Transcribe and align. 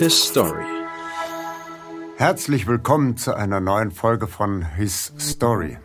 His 0.00 0.20
Story. 0.28 0.64
Herzlich 2.16 2.66
willkommen 2.66 3.16
zu 3.16 3.34
einer 3.36 3.60
neuen 3.60 3.92
Folge 3.92 4.26
von 4.26 4.62
His 4.74 5.12
Story. 5.16 5.78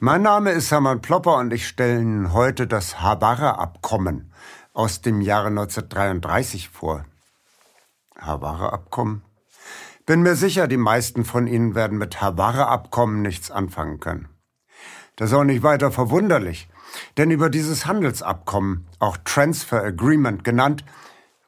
Mein 0.00 0.22
Name 0.22 0.50
ist 0.50 0.72
Hermann 0.72 1.00
Plopper 1.00 1.36
und 1.36 1.52
ich 1.52 1.68
stelle 1.68 2.00
Ihnen 2.00 2.32
heute 2.32 2.66
das 2.66 3.00
Havara-Abkommen 3.00 4.32
aus 4.72 5.02
dem 5.02 5.20
Jahre 5.20 5.48
1933 5.48 6.68
vor. 6.68 7.04
Havara-Abkommen? 8.18 9.22
Bin 10.04 10.22
mir 10.22 10.34
sicher, 10.34 10.66
die 10.66 10.78
meisten 10.78 11.24
von 11.24 11.46
Ihnen 11.46 11.76
werden 11.76 11.96
mit 11.96 12.20
Havara-Abkommen 12.20 13.22
nichts 13.22 13.52
anfangen 13.52 14.00
können. 14.00 14.28
Das 15.14 15.30
ist 15.30 15.36
auch 15.36 15.44
nicht 15.44 15.62
weiter 15.62 15.92
verwunderlich, 15.92 16.68
denn 17.18 17.30
über 17.30 17.50
dieses 17.50 17.86
Handelsabkommen, 17.86 18.88
auch 18.98 19.16
Transfer 19.18 19.80
Agreement 19.84 20.42
genannt, 20.42 20.84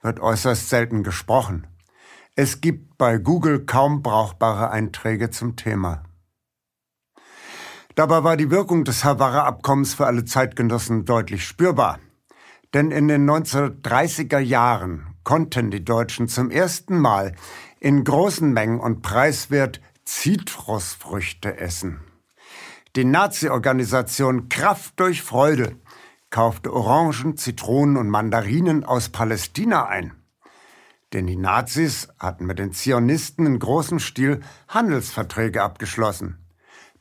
wird 0.03 0.21
äußerst 0.21 0.69
selten 0.69 1.03
gesprochen. 1.03 1.67
Es 2.37 2.61
gibt 2.61 2.97
bei 2.97 3.19
Google 3.19 3.67
kaum 3.67 4.03
brauchbare 4.03 4.71
Einträge 4.71 5.31
zum 5.31 5.57
Thema. 5.57 6.05
Dabei 7.95 8.25
war 8.25 8.37
die 8.37 8.51
Wirkung 8.51 8.85
des 8.85 9.05
Havara-Abkommens 9.05 9.95
für 9.95 10.07
alle 10.07 10.25
Zeitgenossen 10.25 11.05
deutlich 11.05 11.45
spürbar. 11.45 11.99
Denn 12.73 12.93
in 12.93 13.09
den 13.09 13.29
1930er 13.29 14.39
Jahren 14.39 15.17
konnten 15.25 15.71
die 15.71 15.85
Deutschen 15.85 16.29
zum 16.29 16.51
ersten 16.51 16.99
Mal 16.99 17.35
in 17.81 18.05
großen 18.05 18.53
Mengen 18.53 18.81
und 18.81 19.03
preiswert 19.03 19.81
Zitrusfrüchte 20.05 21.59
essen. 21.59 22.01
Die 22.97 23.05
Nazi-Organisation 23.05 24.49
Kraft 24.49 24.99
durch 24.99 25.23
Freude 25.23 25.77
kaufte 26.31 26.73
Orangen, 26.73 27.37
Zitronen 27.37 27.97
und 27.97 28.09
Mandarinen 28.09 28.85
aus 28.85 29.09
Palästina 29.09 29.87
ein. 29.87 30.13
Denn 31.13 31.27
die 31.27 31.37
Nazis 31.37 32.09
hatten 32.19 32.47
mit 32.47 32.59
den 32.59 32.73
Zionisten 32.73 33.47
in 33.47 33.59
großem 33.59 33.99
Stil 33.99 34.41
Handelsverträge 34.69 35.63
abgeschlossen. 35.63 36.39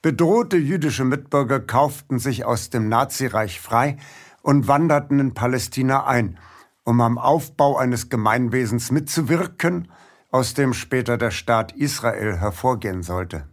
Bedrohte 0.01 0.57
jüdische 0.57 1.05
Mitbürger 1.05 1.59
kauften 1.59 2.17
sich 2.19 2.45
aus 2.45 2.69
dem 2.69 2.89
Nazireich 2.89 3.59
frei 3.59 3.97
und 4.41 4.67
wanderten 4.67 5.19
in 5.19 5.33
Palästina 5.33 6.07
ein, 6.07 6.39
um 6.83 7.01
am 7.01 7.17
Aufbau 7.17 7.77
eines 7.77 8.09
Gemeinwesens 8.09 8.91
mitzuwirken, 8.91 9.91
aus 10.31 10.53
dem 10.53 10.73
später 10.73 11.17
der 11.17 11.31
Staat 11.31 11.73
Israel 11.73 12.37
hervorgehen 12.37 13.03
sollte. 13.03 13.47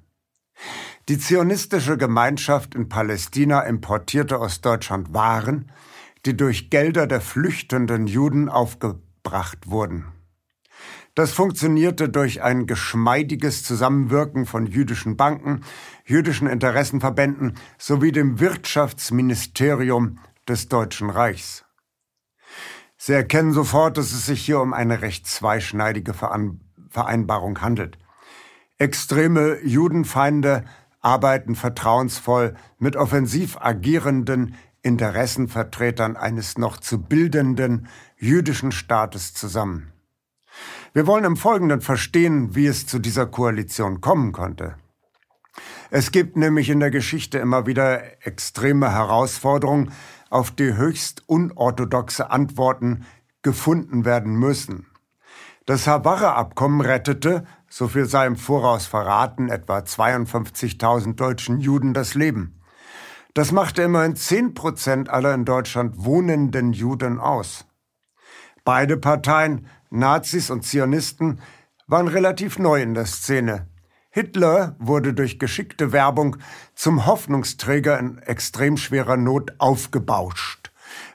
Die 1.08 1.18
zionistische 1.18 1.96
Gemeinschaft 1.96 2.74
in 2.74 2.88
Palästina 2.88 3.60
importierte 3.60 4.38
aus 4.38 4.60
Deutschland 4.60 5.14
Waren, 5.14 5.70
die 6.24 6.36
durch 6.36 6.68
Gelder 6.68 7.06
der 7.06 7.20
flüchtenden 7.20 8.08
Juden 8.08 8.48
aufgebracht 8.48 9.70
wurden. 9.70 10.06
Das 11.14 11.30
funktionierte 11.32 12.08
durch 12.08 12.42
ein 12.42 12.66
geschmeidiges 12.66 13.62
Zusammenwirken 13.62 14.46
von 14.46 14.66
jüdischen 14.66 15.16
Banken, 15.16 15.60
jüdischen 16.04 16.48
Interessenverbänden 16.48 17.54
sowie 17.78 18.10
dem 18.10 18.40
Wirtschaftsministerium 18.40 20.18
des 20.48 20.68
Deutschen 20.68 21.08
Reichs. 21.08 21.64
Sie 22.98 23.12
erkennen 23.12 23.52
sofort, 23.52 23.96
dass 23.96 24.12
es 24.12 24.26
sich 24.26 24.44
hier 24.44 24.60
um 24.60 24.74
eine 24.74 25.02
recht 25.02 25.26
zweischneidige 25.26 26.14
Vereinbarung 26.14 27.60
handelt. 27.60 27.96
Extreme 28.78 29.58
Judenfeinde 29.62 30.64
arbeiten 31.06 31.54
vertrauensvoll 31.54 32.54
mit 32.80 32.96
offensiv 32.96 33.56
agierenden 33.60 34.56
Interessenvertretern 34.82 36.16
eines 36.16 36.58
noch 36.58 36.78
zu 36.78 37.00
bildenden 37.00 37.86
jüdischen 38.18 38.72
Staates 38.72 39.32
zusammen. 39.32 39.92
Wir 40.94 41.06
wollen 41.06 41.24
im 41.24 41.36
Folgenden 41.36 41.80
verstehen, 41.80 42.56
wie 42.56 42.66
es 42.66 42.88
zu 42.88 42.98
dieser 42.98 43.26
Koalition 43.26 44.00
kommen 44.00 44.32
konnte. 44.32 44.74
Es 45.90 46.10
gibt 46.10 46.36
nämlich 46.36 46.70
in 46.70 46.80
der 46.80 46.90
Geschichte 46.90 47.38
immer 47.38 47.66
wieder 47.66 48.26
extreme 48.26 48.92
Herausforderungen, 48.92 49.92
auf 50.28 50.50
die 50.50 50.74
höchst 50.74 51.22
unorthodoxe 51.28 52.30
Antworten 52.32 53.06
gefunden 53.42 54.04
werden 54.04 54.34
müssen. 54.34 54.86
Das 55.66 55.86
Havarra-Abkommen 55.86 56.80
rettete, 56.80 57.44
so 57.76 57.88
viel 57.88 58.06
sei 58.06 58.24
im 58.26 58.36
Voraus 58.36 58.86
verraten, 58.86 59.50
etwa 59.50 59.80
52.000 59.80 61.14
deutschen 61.14 61.60
Juden 61.60 61.92
das 61.92 62.14
Leben. 62.14 62.58
Das 63.34 63.52
machte 63.52 63.82
immerhin 63.82 64.16
10 64.16 64.54
Prozent 64.54 65.10
aller 65.10 65.34
in 65.34 65.44
Deutschland 65.44 66.02
wohnenden 66.02 66.72
Juden 66.72 67.20
aus. 67.20 67.66
Beide 68.64 68.96
Parteien, 68.96 69.66
Nazis 69.90 70.48
und 70.48 70.64
Zionisten, 70.64 71.42
waren 71.86 72.08
relativ 72.08 72.58
neu 72.58 72.80
in 72.80 72.94
der 72.94 73.04
Szene. 73.04 73.68
Hitler 74.08 74.74
wurde 74.78 75.12
durch 75.12 75.38
geschickte 75.38 75.92
Werbung 75.92 76.38
zum 76.74 77.04
Hoffnungsträger 77.04 77.98
in 77.98 78.16
extrem 78.20 78.78
schwerer 78.78 79.18
Not 79.18 79.52
aufgebauscht. 79.58 80.65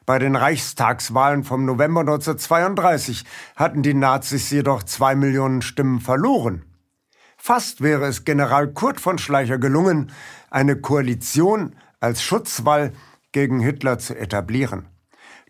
Bei 0.06 0.20
den 0.20 0.36
Reichstagswahlen 0.36 1.44
vom 1.44 1.66
November 1.66 2.02
1932 2.02 3.26
hatten 3.56 3.84
die 3.84 3.94
Nazis 3.94 4.50
jedoch 4.50 4.84
zwei 4.84 5.16
Millionen 5.16 5.62
Stimmen 5.62 6.00
verloren. 6.00 6.66
Fast 7.38 7.82
wäre 7.82 8.06
es 8.06 8.24
General 8.24 8.72
Kurt 8.72 9.00
von 9.00 9.18
Schleicher 9.18 9.58
gelungen, 9.58 10.12
eine 10.50 10.80
Koalition 10.80 11.76
als 12.00 12.22
Schutzwall 12.22 12.94
gegen 13.32 13.60
Hitler 13.60 13.98
zu 13.98 14.16
etablieren. 14.16 14.88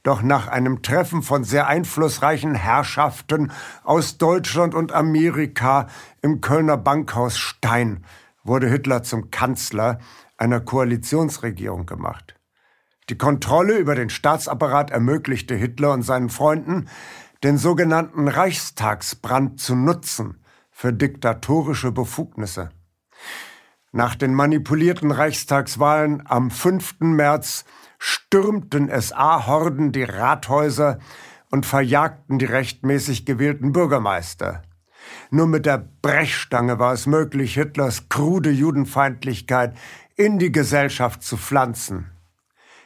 Doch 0.04 0.22
nach 0.22 0.48
einem 0.48 0.82
Treffen 0.82 1.22
von 1.22 1.44
sehr 1.44 1.68
einflussreichen 1.68 2.56
Herrschaften 2.56 3.52
aus 3.84 4.18
Deutschland 4.18 4.74
und 4.74 4.94
Amerika 4.94 5.88
im 6.22 6.42
Kölner 6.42 6.78
Bankhaus 6.78 7.38
Stein 7.38 8.04
wurde 8.44 8.68
Hitler 8.68 9.04
zum 9.04 9.30
Kanzler 9.30 10.00
einer 10.38 10.60
Koalitionsregierung 10.60 11.86
gemacht. 11.86 12.36
Die 13.12 13.18
Kontrolle 13.18 13.78
über 13.78 13.94
den 13.94 14.10
Staatsapparat 14.10 14.90
ermöglichte 14.90 15.54
Hitler 15.54 15.92
und 15.92 16.04
seinen 16.04 16.30
Freunden, 16.30 16.88
den 17.44 17.58
sogenannten 17.58 18.30
Reichstagsbrand 18.30 19.60
zu 19.60 19.76
nutzen 19.76 20.42
für 20.72 20.94
diktatorische 20.94 21.92
Befugnisse. 21.92 22.70
Nach 23.92 24.16
den 24.16 24.34
manipulierten 24.34 25.12
Reichstagswahlen 25.12 26.24
am 26.26 26.52
5. 26.52 27.02
März 27.02 27.66
stürmten 28.00 28.90
SA-Horden 28.90 29.92
die 29.92 30.04
Rathäuser 30.04 31.00
und 31.50 31.66
verjagten 31.66 32.40
die 32.40 32.46
rechtmäßig 32.46 33.26
gewählten 33.26 33.74
Bürgermeister. 33.74 34.62
Nur 35.32 35.48
mit 35.48 35.66
der 35.66 35.86
Brechstange 36.02 36.80
war 36.80 36.94
es 36.94 37.08
möglich, 37.08 37.56
Hitlers 37.56 38.08
krude 38.08 38.52
Judenfeindlichkeit 38.52 39.76
in 40.16 40.40
die 40.40 40.54
Gesellschaft 40.54 41.24
zu 41.24 41.36
pflanzen. 41.36 42.10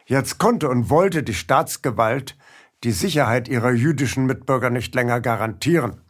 Jetzt 0.06 0.38
konnte 0.38 0.70
und 0.70 0.90
wollte 0.90 1.24
die 1.24 1.34
Staatsgewalt 1.34 2.38
die 2.84 2.92
Sicherheit 2.92 3.48
ihrer 3.48 3.72
jüdischen 3.72 4.26
Mitbürger 4.26 4.70
nicht 4.70 4.94
länger 4.94 5.20
garantieren. 5.20 6.02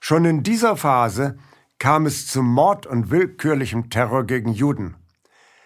Schon 0.00 0.24
in 0.24 0.42
dieser 0.42 0.76
Phase 0.76 1.38
kam 1.78 2.06
es 2.06 2.26
zu 2.26 2.42
Mord 2.42 2.86
und 2.86 3.10
willkürlichem 3.10 3.88
Terror 3.88 4.24
gegen 4.24 4.52
Juden. 4.52 4.96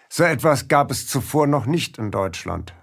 So 0.09 0.23
etwas 0.23 0.67
gab 0.67 0.91
es 0.91 1.07
zuvor 1.07 1.47
noch 1.47 1.65
nicht 1.65 1.97
in 1.97 2.11
Deutschland. 2.11 2.73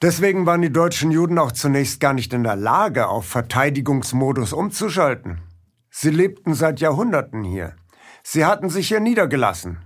Deswegen 0.00 0.46
waren 0.46 0.62
die 0.62 0.72
deutschen 0.72 1.10
Juden 1.10 1.38
auch 1.38 1.50
zunächst 1.50 1.98
gar 1.98 2.12
nicht 2.12 2.32
in 2.32 2.44
der 2.44 2.54
Lage, 2.54 3.08
auf 3.08 3.26
Verteidigungsmodus 3.26 4.52
umzuschalten. 4.52 5.42
Sie 5.90 6.10
lebten 6.10 6.54
seit 6.54 6.78
Jahrhunderten 6.78 7.42
hier. 7.42 7.74
Sie 8.22 8.44
hatten 8.44 8.70
sich 8.70 8.88
hier 8.88 9.00
niedergelassen. 9.00 9.78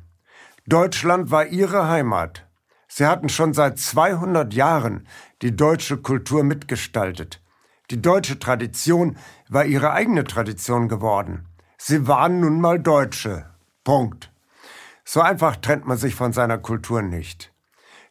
Deutschland 0.66 1.30
war 1.30 1.46
ihre 1.46 1.88
Heimat. 1.88 2.46
Sie 2.94 3.06
hatten 3.06 3.30
schon 3.30 3.54
seit 3.54 3.78
200 3.78 4.52
Jahren 4.52 5.06
die 5.40 5.56
deutsche 5.56 5.96
Kultur 5.96 6.44
mitgestaltet. 6.44 7.40
Die 7.90 8.02
deutsche 8.02 8.38
Tradition 8.38 9.16
war 9.48 9.64
ihre 9.64 9.92
eigene 9.92 10.24
Tradition 10.24 10.88
geworden. 10.88 11.48
Sie 11.78 12.06
waren 12.06 12.40
nun 12.40 12.60
mal 12.60 12.78
Deutsche. 12.78 13.46
Punkt. 13.82 14.30
So 15.06 15.22
einfach 15.22 15.56
trennt 15.56 15.86
man 15.86 15.96
sich 15.96 16.14
von 16.14 16.34
seiner 16.34 16.58
Kultur 16.58 17.00
nicht. 17.00 17.50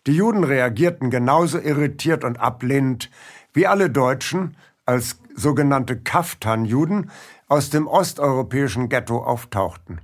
Die 0.08 0.16
Juden 0.16 0.44
reagierten 0.44 1.12
genauso 1.12 1.60
irritiert 1.60 2.24
und 2.24 2.40
ablehnend 2.40 3.12
wie 3.54 3.68
alle 3.68 3.92
Deutschen, 3.92 4.58
als 4.88 5.20
sogenannte 5.36 6.00
Kaftan-Juden 6.00 7.12
aus 7.48 7.70
dem 7.70 7.86
osteuropäischen 7.86 8.90
Ghetto 8.90 9.24
auftauchten. 9.24 10.02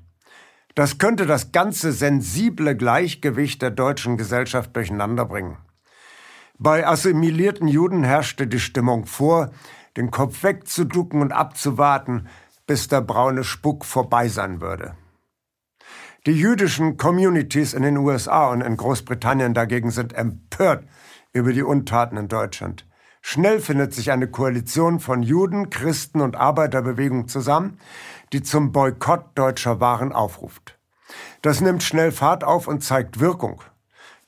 Das 0.77 0.99
könnte 0.99 1.25
das 1.25 1.51
ganze 1.51 1.91
sensible 1.91 2.75
Gleichgewicht 2.75 3.63
der 3.63 3.71
deutschen 3.71 4.15
Gesellschaft 4.15 4.75
durcheinanderbringen. 4.75 5.57
Bei 6.59 6.85
assimilierten 6.85 7.67
Juden 7.67 8.03
herrschte 8.03 8.45
die 8.45 8.59
Stimmung 8.59 9.07
vor, 9.07 9.49
den 9.97 10.11
Kopf 10.11 10.43
wegzuducken 10.43 11.23
und 11.23 11.31
abzuwarten, 11.31 12.27
bis 12.67 12.87
der 12.87 13.01
braune 13.01 13.43
Spuck 13.43 13.85
vorbei 13.85 14.27
sein 14.27 14.61
würde. 14.61 14.95
Die 16.27 16.39
jüdischen 16.39 16.95
Communities 16.97 17.73
in 17.73 17.81
den 17.81 17.97
USA 17.97 18.49
und 18.49 18.61
in 18.61 18.77
Großbritannien 18.77 19.55
dagegen 19.55 19.89
sind 19.89 20.13
empört 20.13 20.83
über 21.33 21.53
die 21.53 21.63
Untaten 21.63 22.17
in 22.17 22.27
Deutschland. 22.27 22.85
Schnell 23.29 23.59
findet 23.59 23.93
sich 23.93 24.11
eine 24.11 24.29
Koalition 24.29 24.99
von 24.99 25.21
Juden, 25.23 25.69
Christen 25.69 26.21
und 26.21 26.35
Arbeiterbewegung 26.35 27.27
zusammen, 27.27 27.79
die 28.33 28.43
zum 28.43 28.71
Boykott 28.71 29.25
deutscher 29.35 29.79
Waren 29.79 30.11
aufruft. 30.11 30.77
Das 31.41 31.61
nimmt 31.61 31.83
schnell 31.83 32.11
Fahrt 32.11 32.43
auf 32.43 32.67
und 32.67 32.83
zeigt 32.83 33.19
Wirkung. 33.19 33.61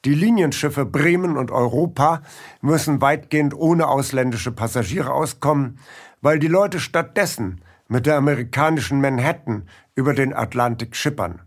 Die 0.06 0.14
Linienschiffe 0.14 0.86
Bremen 0.86 1.38
und 1.38 1.52
Europa 1.52 2.22
müssen 2.62 3.02
weitgehend 3.02 3.54
ohne 3.54 3.88
ausländische 3.88 4.52
Passagiere 4.52 5.12
auskommen, 5.12 5.80
weil 6.22 6.40
die 6.40 6.48
Leute 6.48 6.80
stattdessen 6.80 7.62
mit 7.90 8.06
der 8.06 8.16
amerikanischen 8.16 9.02
Manhattan 9.02 9.68
über 9.96 10.14
den 10.14 10.34
Atlantik 10.34 10.96
schippern. 10.96 11.42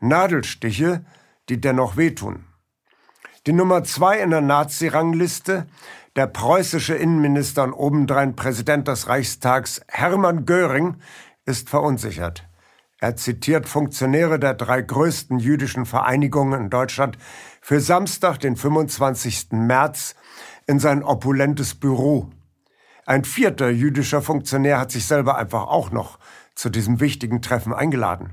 Nadelstiche, 0.00 1.04
die 1.48 1.60
dennoch 1.60 1.96
wehtun. 1.96 2.44
Die 3.46 3.52
Nummer 3.52 3.84
zwei 3.84 4.18
in 4.20 4.30
der 4.30 4.40
Nazi-Rangliste, 4.40 5.66
der 6.16 6.26
preußische 6.26 6.94
Innenminister 6.94 7.64
und 7.64 7.74
obendrein 7.74 8.34
Präsident 8.34 8.88
des 8.88 9.08
Reichstags 9.08 9.82
Hermann 9.88 10.46
Göring, 10.46 10.96
ist 11.44 11.68
verunsichert. 11.68 12.48
Er 12.98 13.16
zitiert 13.16 13.68
Funktionäre 13.68 14.38
der 14.38 14.54
drei 14.54 14.80
größten 14.80 15.38
jüdischen 15.38 15.84
Vereinigungen 15.84 16.62
in 16.62 16.70
Deutschland 16.70 17.18
für 17.60 17.80
Samstag, 17.80 18.38
den 18.38 18.56
25. 18.56 19.48
März, 19.52 20.14
in 20.66 20.78
sein 20.78 21.02
opulentes 21.02 21.74
Büro. 21.74 22.30
Ein 23.06 23.24
vierter 23.24 23.68
jüdischer 23.68 24.22
Funktionär 24.22 24.78
hat 24.78 24.90
sich 24.90 25.06
selber 25.06 25.36
einfach 25.36 25.66
auch 25.66 25.90
noch 25.90 26.18
zu 26.54 26.70
diesem 26.70 27.00
wichtigen 27.00 27.42
Treffen 27.42 27.74
eingeladen. 27.74 28.32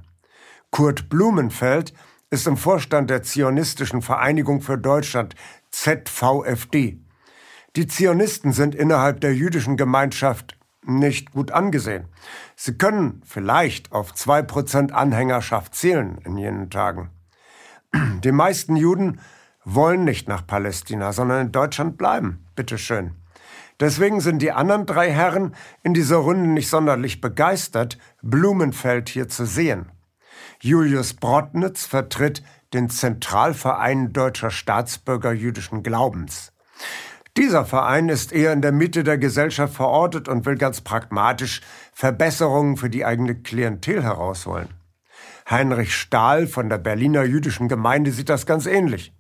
Kurt 0.70 1.10
Blumenfeld 1.10 1.94
ist 2.30 2.48
im 2.48 2.56
Vorstand 2.56 3.10
der 3.10 3.24
Zionistischen 3.24 4.02
Vereinigung 4.02 4.62
für 4.62 4.78
Deutschland, 4.78 5.36
ZVFD. 5.72 6.98
Die 7.76 7.88
Zionisten 7.88 8.54
sind 8.54 8.74
innerhalb 8.74 9.20
der 9.20 9.36
jüdischen 9.36 9.76
Gemeinschaft 9.76 10.58
nicht 10.86 11.32
gut 11.32 11.52
angesehen. 11.52 12.06
Sie 12.56 12.78
können 12.78 13.22
vielleicht 13.26 13.92
auf 13.92 14.14
zwei 14.14 14.42
Prozent 14.42 14.92
Anhängerschaft 14.92 15.76
zählen 15.76 16.18
in 16.26 16.38
jenen 16.38 16.70
Tagen. 16.70 17.10
Die 18.24 18.32
meisten 18.32 18.76
Juden 18.76 19.20
wollen 19.64 20.04
nicht 20.04 20.28
nach 20.28 20.46
Palästina, 20.46 21.14
sondern 21.14 21.48
in 21.48 21.52
Deutschland 21.52 21.98
bleiben. 21.98 22.46
Bitteschön. 22.56 23.16
Deswegen 23.80 24.22
sind 24.22 24.44
die 24.44 24.52
anderen 24.52 24.86
drei 24.86 25.12
Herren 25.12 25.56
in 25.82 25.96
dieser 25.96 26.18
Runde 26.18 26.50
nicht 26.50 26.70
sonderlich 26.70 27.20
begeistert, 27.20 27.98
Blumenfeld 28.22 29.10
hier 29.10 29.28
zu 29.28 29.46
sehen. 29.46 29.92
Julius 30.60 31.16
Brotnitz 31.16 31.88
vertritt 31.88 32.44
den 32.74 32.92
Zentralverein 32.92 34.14
deutscher 34.14 34.52
Staatsbürger 34.52 35.32
jüdischen 35.32 35.82
Glaubens. 35.82 36.54
Dieser 37.38 37.64
Verein 37.64 38.10
ist 38.10 38.34
eher 38.34 38.52
in 38.52 38.62
der 38.62 38.74
Mitte 38.74 39.06
der 39.06 39.18
Gesellschaft 39.18 39.74
verortet 39.74 40.28
und 40.28 40.46
will 40.46 40.58
ganz 40.58 40.82
pragmatisch 40.82 41.62
Verbesserungen 41.94 42.76
für 42.76 42.90
die 42.90 43.06
eigene 43.06 43.36
Klientel 43.36 44.04
herausholen. 44.04 44.68
Heinrich 45.50 45.96
Stahl 45.96 46.46
von 46.48 46.68
der 46.68 46.78
Berliner 46.78 47.24
jüdischen 47.24 47.70
Gemeinde 47.70 48.12
sieht 48.12 48.30
das 48.30 48.46
ganz 48.46 48.66
ähnlich. 48.66 49.14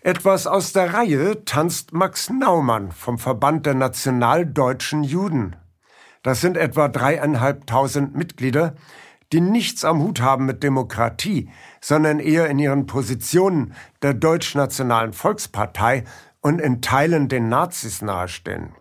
Etwas 0.00 0.46
aus 0.46 0.72
der 0.72 0.94
Reihe 0.94 1.44
tanzt 1.44 1.92
Max 1.92 2.30
Naumann 2.30 2.90
vom 2.92 3.18
Verband 3.18 3.66
der 3.66 3.74
Nationaldeutschen 3.74 5.04
Juden. 5.04 5.56
Das 6.22 6.40
sind 6.40 6.56
etwa 6.56 6.88
dreieinhalbtausend 6.88 8.16
Mitglieder, 8.16 8.74
die 9.32 9.40
nichts 9.40 9.84
am 9.84 10.00
Hut 10.00 10.20
haben 10.20 10.46
mit 10.46 10.62
Demokratie, 10.62 11.50
sondern 11.80 12.20
eher 12.20 12.48
in 12.48 12.58
ihren 12.58 12.86
Positionen 12.86 13.74
der 14.02 14.14
Deutschnationalen 14.14 15.12
Volkspartei 15.12 16.04
und 16.46 16.60
in 16.60 16.80
Teilen 16.80 17.28
den 17.28 17.48
Nazis 17.48 18.02
nahestehen. 18.02 18.72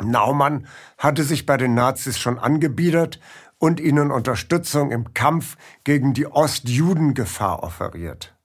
Naumann 0.00 0.68
hatte 0.98 1.24
sich 1.24 1.44
bei 1.44 1.56
den 1.56 1.74
Nazis 1.74 2.16
schon 2.16 2.38
angebiedert 2.38 3.18
und 3.58 3.80
ihnen 3.80 4.12
Unterstützung 4.12 4.92
im 4.92 5.12
Kampf 5.12 5.56
gegen 5.82 6.14
die 6.14 6.28
Ostjudengefahr 6.28 7.64
offeriert. 7.64 8.36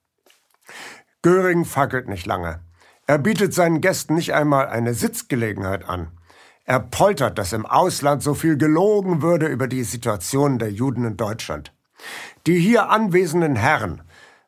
Göring 1.22 1.64
fackelt 1.64 2.08
nicht 2.08 2.26
lange. 2.26 2.64
Er 3.06 3.18
bietet 3.18 3.54
seinen 3.54 3.80
Gästen 3.80 4.16
nicht 4.16 4.34
einmal 4.34 4.66
eine 4.66 4.94
Sitzgelegenheit 4.94 5.88
an. 5.88 6.10
Er 6.64 6.80
poltert, 6.80 7.38
dass 7.38 7.52
im 7.52 7.64
Ausland 7.64 8.24
so 8.24 8.34
viel 8.34 8.56
gelogen 8.56 9.22
würde 9.22 9.46
über 9.46 9.68
die 9.68 9.84
Situation 9.84 10.58
der 10.58 10.72
Juden 10.72 11.04
in 11.04 11.16
Deutschland. 11.16 11.72
Die 12.48 12.58
hier 12.58 12.90
anwesenden 12.90 13.54
Herren 13.54 14.02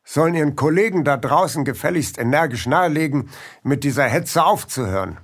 sollen 0.09 0.33
ihren 0.33 0.55
Kollegen 0.55 1.03
da 1.03 1.17
draußen 1.17 1.65
gefälligst 1.65 2.17
energisch 2.17 2.65
nahelegen, 2.65 3.29
mit 3.61 3.83
dieser 3.83 4.05
Hetze 4.05 4.43
aufzuhören. 4.43 5.19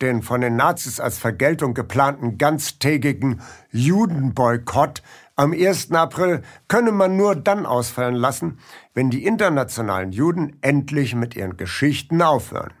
Den 0.00 0.22
von 0.22 0.40
den 0.40 0.54
Nazis 0.54 1.00
als 1.00 1.18
Vergeltung 1.18 1.74
geplanten 1.74 2.38
ganztägigen 2.38 3.42
Judenboykott 3.72 5.02
am 5.34 5.52
1. 5.52 5.90
April 5.90 6.42
könne 6.68 6.92
man 6.92 7.16
nur 7.16 7.34
dann 7.34 7.66
ausfallen 7.66 8.14
lassen, 8.14 8.60
wenn 8.94 9.10
die 9.10 9.24
internationalen 9.26 10.12
Juden 10.12 10.56
endlich 10.60 11.16
mit 11.16 11.34
ihren 11.34 11.56
Geschichten 11.56 12.22
aufhören. 12.22 12.72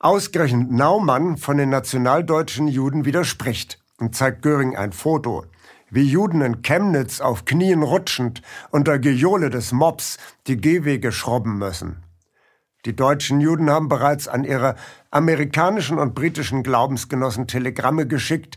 Ausgerechnet 0.00 0.72
Naumann 0.72 1.36
von 1.36 1.58
den 1.58 1.70
nationaldeutschen 1.70 2.66
Juden 2.66 3.04
widerspricht 3.04 3.80
und 3.98 4.16
zeigt 4.16 4.42
Göring 4.42 4.76
ein 4.76 4.92
Foto, 4.92 5.46
wie 5.92 6.04
Juden 6.04 6.40
in 6.40 6.62
Chemnitz 6.62 7.20
auf 7.20 7.44
Knien 7.44 7.82
rutschend 7.82 8.40
unter 8.70 8.98
Gejohle 8.98 9.50
des 9.50 9.72
Mobs 9.72 10.16
die 10.46 10.56
Gehwege 10.56 11.12
schrobben 11.12 11.58
müssen. 11.58 12.02
Die 12.86 12.96
deutschen 12.96 13.40
Juden 13.40 13.70
haben 13.70 13.88
bereits 13.88 14.26
an 14.26 14.42
ihre 14.42 14.74
amerikanischen 15.10 15.98
und 15.98 16.14
britischen 16.14 16.62
Glaubensgenossen 16.62 17.46
Telegramme 17.46 18.06
geschickt, 18.08 18.56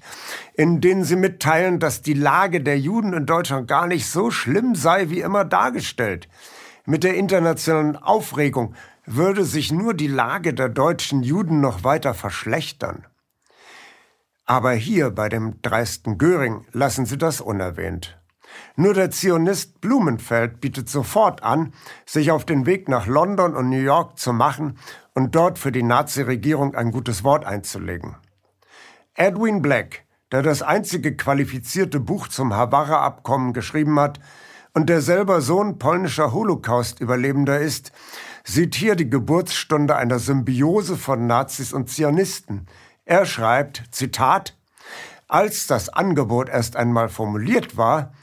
in 0.54 0.80
denen 0.80 1.04
sie 1.04 1.18
mitteilen, 1.18 1.80
dass 1.80 2.02
die 2.02 2.14
Lage 2.14 2.62
der 2.62 2.80
Juden 2.80 3.14
in 3.14 3.26
Deutschland 3.26 3.68
gar 3.68 3.86
nicht 3.86 4.08
so 4.08 4.32
schlimm 4.32 4.74
sei 4.74 5.10
wie 5.10 5.20
immer 5.20 5.44
dargestellt. 5.44 6.30
Mit 6.86 7.04
der 7.04 7.16
internationalen 7.16 7.98
Aufregung 7.98 8.74
würde 9.06 9.44
sich 9.44 9.72
nur 9.72 9.94
die 9.94 10.08
Lage 10.08 10.54
der 10.54 10.70
deutschen 10.70 11.22
Juden 11.22 11.60
noch 11.60 11.84
weiter 11.84 12.14
verschlechtern. 12.14 13.06
Aber 14.46 14.74
hier 14.74 15.10
bei 15.10 15.28
dem 15.28 15.62
dreisten 15.62 16.18
Göring 16.18 16.66
lassen 16.72 17.06
Sie 17.06 17.18
das 17.18 17.42
unerwähnt. 17.42 18.20
Nur 18.76 18.94
der 18.94 19.12
Zionist 19.12 19.82
Blumenfeld 19.82 20.62
bietet 20.62 20.88
sofort 20.90 21.44
an, 21.44 21.74
sich 22.06 22.32
auf 22.32 22.46
den 22.46 22.66
Weg 22.66 22.88
nach 22.88 23.08
London 23.08 23.56
und 23.56 23.70
New 23.70 23.82
York 23.82 24.20
zu 24.20 24.34
machen 24.34 24.78
und 25.14 25.36
dort 25.36 25.58
für 25.60 25.72
die 25.72 25.84
Nazi-Regierung 25.84 26.76
ein 26.76 26.92
gutes 26.92 27.24
Wort 27.24 27.46
einzulegen. 27.46 28.16
Edwin 29.16 29.62
Black, 29.62 30.04
der 30.32 30.42
das 30.42 30.62
einzige 30.62 31.16
qualifizierte 31.16 32.00
Buch 32.00 32.28
zum 32.28 32.54
Havanna-Abkommen 32.54 33.54
geschrieben 33.54 34.00
hat 34.00 34.20
und 34.74 34.90
der 34.90 35.02
selber 35.02 35.42
Sohn 35.42 35.80
polnischer 35.80 36.34
Holocaust-Überlebender 36.34 37.60
ist, 37.60 37.94
sieht 38.44 38.76
hier 38.76 38.96
die 38.96 39.10
Geburtsstunde 39.10 39.96
einer 39.96 40.20
Symbiose 40.20 40.98
von 40.98 41.28
Nazis 41.28 41.74
und 41.74 41.90
Zionisten. 41.90 42.68
Er 43.06 43.28
schreibt, 43.28 43.84
Zitat, 43.92 44.58
als 45.28 45.68
das 45.68 45.90
Angebot 45.90 46.50
erst 46.50 46.76
einmal 46.76 47.08
formuliert 47.08 47.78
war, 47.78 48.14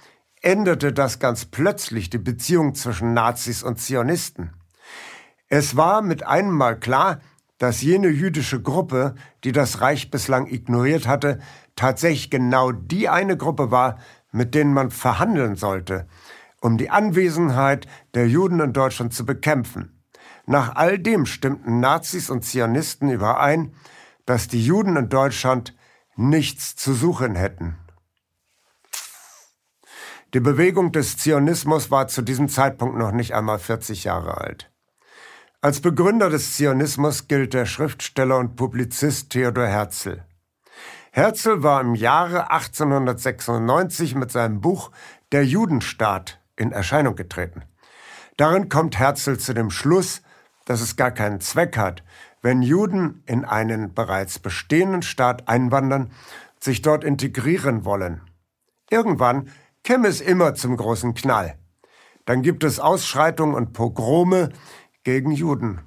änderte 0.40 0.92
das 0.92 1.20
ganz 1.20 1.44
plötzlich 1.44 2.10
die 2.10 2.18
Beziehung 2.18 2.74
zwischen 2.74 3.14
Nazis 3.14 3.62
und 3.62 3.80
Zionisten. 3.80 4.50
Es 5.48 5.76
war 5.76 6.02
mit 6.02 6.26
einem 6.26 6.50
Mal 6.50 6.80
klar, 6.80 7.20
dass 7.58 7.80
jene 7.80 8.08
jüdische 8.08 8.60
Gruppe, 8.60 9.14
die 9.44 9.52
das 9.52 9.80
Reich 9.80 10.10
bislang 10.10 10.48
ignoriert 10.48 11.06
hatte, 11.06 11.38
tatsächlich 11.76 12.28
genau 12.28 12.72
die 12.72 13.08
eine 13.08 13.36
Gruppe 13.36 13.70
war, 13.70 13.98
mit 14.32 14.52
denen 14.56 14.74
man 14.74 14.90
verhandeln 14.90 15.54
sollte, 15.54 16.08
um 16.60 16.76
die 16.76 16.90
Anwesenheit 16.90 17.86
der 18.14 18.26
Juden 18.26 18.58
in 18.58 18.72
Deutschland 18.72 19.14
zu 19.14 19.24
bekämpfen. 19.24 20.02
Nach 20.44 20.74
all 20.74 20.98
dem 20.98 21.24
stimmten 21.24 21.78
Nazis 21.78 22.30
und 22.30 22.44
Zionisten 22.44 23.10
überein, 23.10 23.74
dass 24.26 24.48
die 24.48 24.64
Juden 24.64 24.96
in 24.96 25.08
Deutschland 25.08 25.76
nichts 26.16 26.76
zu 26.76 26.94
suchen 26.94 27.34
hätten. 27.34 27.78
Die 30.34 30.40
Bewegung 30.40 30.92
des 30.92 31.18
Zionismus 31.18 31.90
war 31.90 32.08
zu 32.08 32.22
diesem 32.22 32.48
Zeitpunkt 32.48 32.96
noch 32.96 33.12
nicht 33.12 33.34
einmal 33.34 33.58
40 33.58 34.04
Jahre 34.04 34.38
alt. 34.38 34.70
Als 35.60 35.80
Begründer 35.80 36.30
des 36.30 36.56
Zionismus 36.56 37.28
gilt 37.28 37.54
der 37.54 37.66
Schriftsteller 37.66 38.38
und 38.38 38.56
Publizist 38.56 39.30
Theodor 39.30 39.66
Herzl. 39.66 40.24
Herzl 41.12 41.62
war 41.62 41.82
im 41.82 41.94
Jahre 41.94 42.50
1896 42.50 44.14
mit 44.14 44.32
seinem 44.32 44.62
Buch 44.62 44.90
Der 45.30 45.44
Judenstaat 45.44 46.40
in 46.56 46.72
Erscheinung 46.72 47.14
getreten. 47.14 47.64
Darin 48.38 48.70
kommt 48.70 48.98
Herzl 48.98 49.36
zu 49.36 49.52
dem 49.52 49.70
Schluss, 49.70 50.22
dass 50.64 50.80
es 50.80 50.96
gar 50.96 51.10
keinen 51.10 51.40
Zweck 51.40 51.76
hat, 51.76 52.02
wenn 52.42 52.60
Juden 52.60 53.22
in 53.26 53.44
einen 53.44 53.94
bereits 53.94 54.38
bestehenden 54.38 55.02
Staat 55.02 55.48
einwandern, 55.48 56.10
sich 56.60 56.82
dort 56.82 57.04
integrieren 57.04 57.84
wollen. 57.84 58.20
Irgendwann 58.90 59.48
käme 59.84 60.08
es 60.08 60.20
immer 60.20 60.54
zum 60.54 60.76
großen 60.76 61.14
Knall. 61.14 61.56
Dann 62.24 62.42
gibt 62.42 62.62
es 62.64 62.78
Ausschreitungen 62.78 63.54
und 63.54 63.72
Pogrome 63.72 64.50
gegen 65.04 65.32
Juden. 65.32 65.80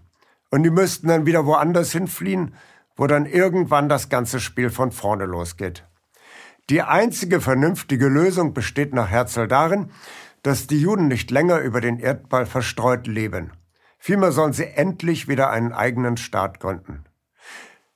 Und 0.49 0.63
die 0.63 0.69
müssten 0.69 1.07
dann 1.07 1.25
wieder 1.25 1.45
woanders 1.45 1.91
hinfliehen, 1.91 2.55
wo 2.95 3.07
dann 3.07 3.25
irgendwann 3.25 3.89
das 3.89 4.09
ganze 4.09 4.39
Spiel 4.39 4.69
von 4.69 4.91
vorne 4.91 5.25
losgeht. 5.25 5.85
Die 6.69 6.81
einzige 6.81 7.41
vernünftige 7.41 8.07
Lösung 8.07 8.53
besteht 8.53 8.93
nach 8.93 9.09
Herzl 9.09 9.47
darin, 9.47 9.91
dass 10.41 10.67
die 10.67 10.79
Juden 10.79 11.07
nicht 11.07 11.31
länger 11.31 11.59
über 11.59 11.81
den 11.81 11.99
Erdball 11.99 12.45
verstreut 12.45 13.07
leben. 13.07 13.51
Vielmehr 14.05 14.31
sollen 14.31 14.53
sie 14.53 14.67
endlich 14.67 15.27
wieder 15.27 15.49
einen 15.49 15.73
eigenen 15.73 16.15
Staat 16.15 16.59
gründen. 16.59 17.05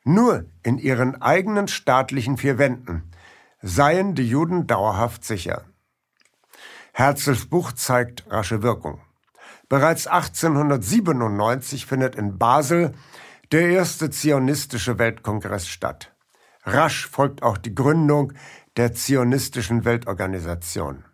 Nur 0.04 0.46
in 0.64 0.80
ihren 0.80 1.22
eigenen 1.22 1.68
staatlichen 1.68 2.38
vier 2.38 2.58
Wänden 2.58 3.12
seien 3.62 4.16
die 4.16 4.28
Juden 4.28 4.66
dauerhaft 4.66 5.24
sicher. 5.24 5.66
Herzls 6.94 7.46
Buch 7.46 7.74
zeigt 7.74 8.26
rasche 8.28 8.64
Wirkung. 8.64 9.02
Bereits 9.68 10.08
1897 10.08 11.86
findet 11.86 12.16
in 12.16 12.40
Basel 12.40 12.96
der 13.52 13.70
erste 13.70 14.10
zionistische 14.10 14.98
Weltkongress 14.98 15.68
statt. 15.68 16.12
Rasch 16.64 17.08
folgt 17.08 17.44
auch 17.44 17.60
die 17.60 17.76
Gründung 17.76 18.34
der 18.78 18.96
zionistischen 18.96 19.86
Weltorganisation. 19.86 21.06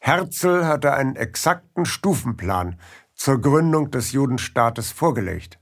Herzl 0.00 0.66
hatte 0.66 0.92
einen 0.94 1.14
exakten 1.14 1.84
Stufenplan 1.84 2.80
zur 3.18 3.40
Gründung 3.40 3.90
des 3.90 4.12
Judenstaates 4.12 4.92
vorgelegt. 4.92 5.58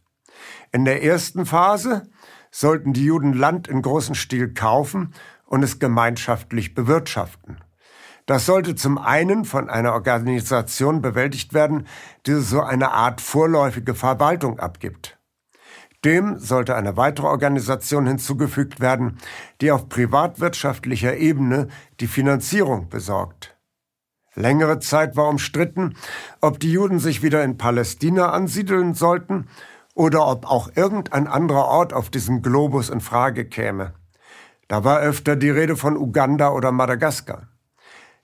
In 0.71 0.85
der 0.85 1.03
ersten 1.03 1.47
Phase 1.47 2.09
sollten 2.51 2.93
die 2.93 3.05
Juden 3.05 3.33
Land 3.33 3.67
in 3.67 3.83
großem 3.83 4.15
Stil 4.15 4.55
kaufen 4.55 5.15
und 5.47 5.63
es 5.65 5.79
gemeinschaftlich 5.79 6.75
bewirtschaften. 6.75 7.59
Das 8.27 8.45
sollte 8.45 8.75
zum 8.75 8.99
einen 8.99 9.45
von 9.45 9.71
einer 9.71 9.93
Organisation 9.93 11.01
bewältigt 11.01 11.55
werden, 11.55 11.87
die 12.27 12.35
so 12.35 12.61
eine 12.61 12.91
Art 12.93 13.21
vorläufige 13.21 13.95
Verwaltung 13.95 14.59
abgibt. 14.59 15.19
Dem 16.05 16.39
sollte 16.39 16.75
eine 16.77 16.97
weitere 16.97 17.27
Organisation 17.27 18.07
hinzugefügt 18.07 18.81
werden, 18.81 19.19
die 19.61 19.71
auf 19.71 19.89
privatwirtschaftlicher 19.89 21.17
Ebene 21.17 21.69
die 22.01 22.07
Finanzierung 22.07 22.89
besorgt. 22.89 23.56
Längere 24.37 24.79
Zeit 24.81 25.17
war 25.17 25.29
umstritten, 25.29 25.97
ob 26.41 26.61
die 26.61 26.71
Juden 26.71 26.99
sich 26.99 27.23
wieder 27.23 27.43
in 27.43 27.57
Palästina 27.57 28.31
ansiedeln 28.31 28.95
sollten 28.95 29.49
oder 29.95 30.27
ob 30.27 30.47
auch 30.47 30.71
irgendein 30.75 31.27
anderer 31.27 31.65
Ort 31.65 31.95
auf 31.95 32.11
diesem 32.11 32.43
Globus 32.43 32.91
in 32.91 33.01
Frage 33.01 33.47
käme. 33.47 33.95
Da 34.69 34.85
war 34.85 35.01
öfter 35.01 35.37
die 35.37 35.49
Rede 35.49 35.75
von 35.75 35.97
Uganda 35.97 36.51
oder 36.51 36.71
Madagaskar. 36.71 37.49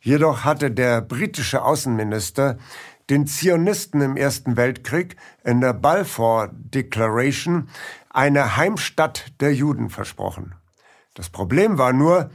Jedoch 0.00 0.44
hatte 0.44 0.70
der 0.70 1.00
britische 1.00 1.62
Außenminister 1.62 2.58
den 3.08 3.26
Zionisten 3.26 4.02
im 4.02 4.16
Ersten 4.16 4.56
Weltkrieg 4.56 5.16
in 5.44 5.60
der 5.62 5.72
Balfour 5.72 6.50
Declaration 6.52 7.68
eine 8.10 8.56
Heimstatt 8.56 9.32
der 9.40 9.54
Juden 9.54 9.88
versprochen. 9.88 10.54
Das 11.14 11.30
Problem 11.30 11.78
war 11.78 11.92
nur, 11.94 12.30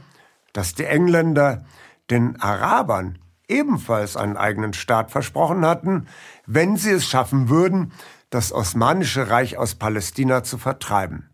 dass 0.52 0.74
die 0.74 0.84
Engländer 0.84 1.64
den 2.10 2.40
Arabern 2.40 3.18
ebenfalls 3.48 4.16
einen 4.16 4.36
eigenen 4.36 4.72
Staat 4.72 5.10
versprochen 5.10 5.64
hatten, 5.64 6.06
wenn 6.46 6.76
sie 6.76 6.90
es 6.90 7.06
schaffen 7.06 7.48
würden, 7.48 7.92
das 8.30 8.52
Osmanische 8.52 9.30
Reich 9.30 9.56
aus 9.56 9.74
Palästina 9.74 10.44
zu 10.44 10.58
vertreiben. 10.58 11.30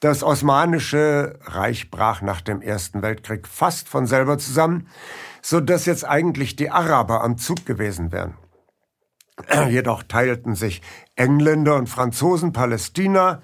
Das 0.00 0.22
Osmanische 0.22 1.38
Reich 1.42 1.90
brach 1.90 2.22
nach 2.22 2.40
dem 2.40 2.62
Ersten 2.62 3.02
Weltkrieg 3.02 3.46
fast 3.46 3.88
von 3.88 4.06
selber 4.06 4.38
zusammen, 4.38 4.88
so 5.42 5.60
dass 5.60 5.84
jetzt 5.84 6.06
eigentlich 6.06 6.56
die 6.56 6.70
Araber 6.70 7.22
am 7.22 7.36
Zug 7.36 7.66
gewesen 7.66 8.12
wären. 8.12 8.34
Jedoch 9.68 10.02
teilten 10.02 10.54
sich 10.54 10.80
Engländer 11.16 11.76
und 11.76 11.88
Franzosen 11.88 12.52
Palästina 12.52 13.42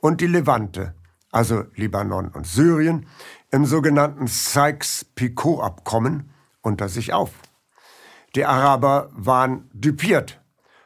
und 0.00 0.22
die 0.22 0.26
Levante, 0.26 0.94
also 1.30 1.64
Libanon 1.74 2.28
und 2.28 2.46
Syrien, 2.46 3.06
im 3.50 3.66
sogenannten 3.66 4.26
Sykes-Picot-Abkommen 4.26 6.30
unter 6.62 6.88
sich 6.88 7.12
auf. 7.12 7.30
Die 8.34 8.44
Araber 8.44 9.10
waren 9.12 9.70
düpiert 9.72 10.40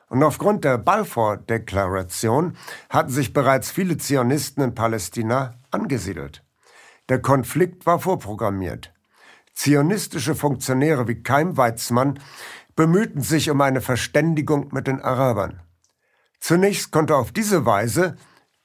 und 0.08 0.22
aufgrund 0.22 0.64
der 0.64 0.78
Balfour-Deklaration 0.78 2.56
hatten 2.88 3.10
sich 3.10 3.32
bereits 3.32 3.70
viele 3.70 3.96
Zionisten 3.96 4.62
in 4.62 4.74
Palästina 4.74 5.54
angesiedelt. 5.70 6.44
Der 7.08 7.20
Konflikt 7.20 7.84
war 7.84 7.98
vorprogrammiert. 7.98 8.92
Zionistische 9.54 10.34
Funktionäre 10.34 11.06
wie 11.06 11.22
Keim 11.22 11.56
Weizmann 11.56 12.18
bemühten 12.76 13.20
sich 13.20 13.50
um 13.50 13.60
eine 13.60 13.80
Verständigung 13.80 14.68
mit 14.72 14.86
den 14.86 15.00
Arabern. 15.00 15.60
Zunächst 16.40 16.90
konnte 16.90 17.16
auf 17.16 17.32
diese 17.32 17.64
Weise 17.66 18.16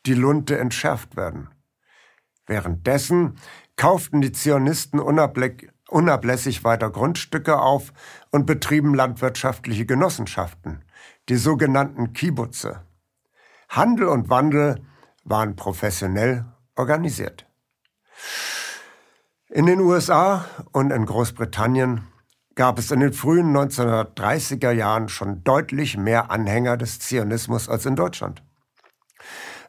die 0.05 0.13
Lunte 0.13 0.57
entschärft 0.57 1.15
werden. 1.15 1.49
Währenddessen 2.45 3.37
kauften 3.75 4.21
die 4.21 4.31
Zionisten 4.31 4.99
unablässig 5.89 6.63
weiter 6.63 6.89
Grundstücke 6.89 7.59
auf 7.59 7.93
und 8.31 8.45
betrieben 8.45 8.93
landwirtschaftliche 8.93 9.85
Genossenschaften 9.85 10.83
die 11.29 11.37
sogenannten 11.37 12.13
Kibbutze. 12.13 12.81
Handel 13.69 14.07
und 14.07 14.29
Wandel 14.29 14.81
waren 15.23 15.55
professionell 15.55 16.45
organisiert. 16.75 17.45
In 19.47 19.67
den 19.67 19.79
USA 19.79 20.45
und 20.71 20.91
in 20.91 21.05
Großbritannien 21.05 22.07
gab 22.55 22.79
es 22.79 22.91
in 22.91 22.99
den 22.99 23.13
frühen 23.13 23.55
1930er 23.55 24.71
Jahren 24.71 25.07
schon 25.07 25.43
deutlich 25.43 25.97
mehr 25.97 26.31
Anhänger 26.31 26.77
des 26.77 26.99
Zionismus 26.99 27.69
als 27.69 27.85
in 27.85 27.95
Deutschland. 27.95 28.43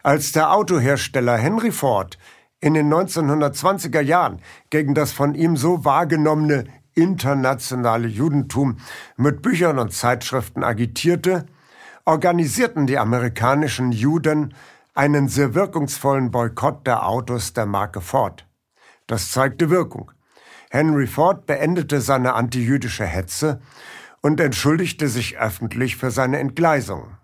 Als 0.03 0.33
der 0.33 0.53
Autohersteller 0.53 1.37
Henry 1.37 1.73
Ford 1.73 2.19
in 2.61 2.75
den 2.75 2.93
1920er 2.93 4.01
Jahren 4.01 4.41
gegen 4.69 4.95
das 4.95 5.13
von 5.13 5.35
ihm 5.35 5.57
so 5.57 5.85
wahrgenommene 5.85 6.65
internationale 6.95 8.09
Judentum 8.09 8.77
mit 9.17 9.43
Büchern 9.43 9.79
und 9.79 9.93
Zeitschriften 9.93 10.63
agitierte, 10.63 11.47
organisierten 12.05 12.87
die 12.87 12.99
amerikanischen 12.99 13.93
Juden 13.93 14.55
einen 14.95 15.29
sehr 15.29 15.55
wirkungsvollen 15.55 16.31
Boykott 16.31 16.87
der 16.87 17.07
Autos 17.07 17.55
der 17.55 17.67
Marke 17.67 18.01
Ford. 18.01 18.47
Das 19.07 19.31
zeigte 19.31 19.71
Wirkung. 19.71 20.13
Henry 20.71 21.07
Ford 21.07 21.47
beendete 21.47 22.01
seine 22.01 22.35
antijüdische 22.35 23.07
Hetze 23.07 23.61
und 24.21 24.39
entschuldigte 24.41 25.09
sich 25.09 25.39
öffentlich 25.39 25.97
für 25.97 26.11
seine 26.11 26.39
Entgleisung. 26.39 27.17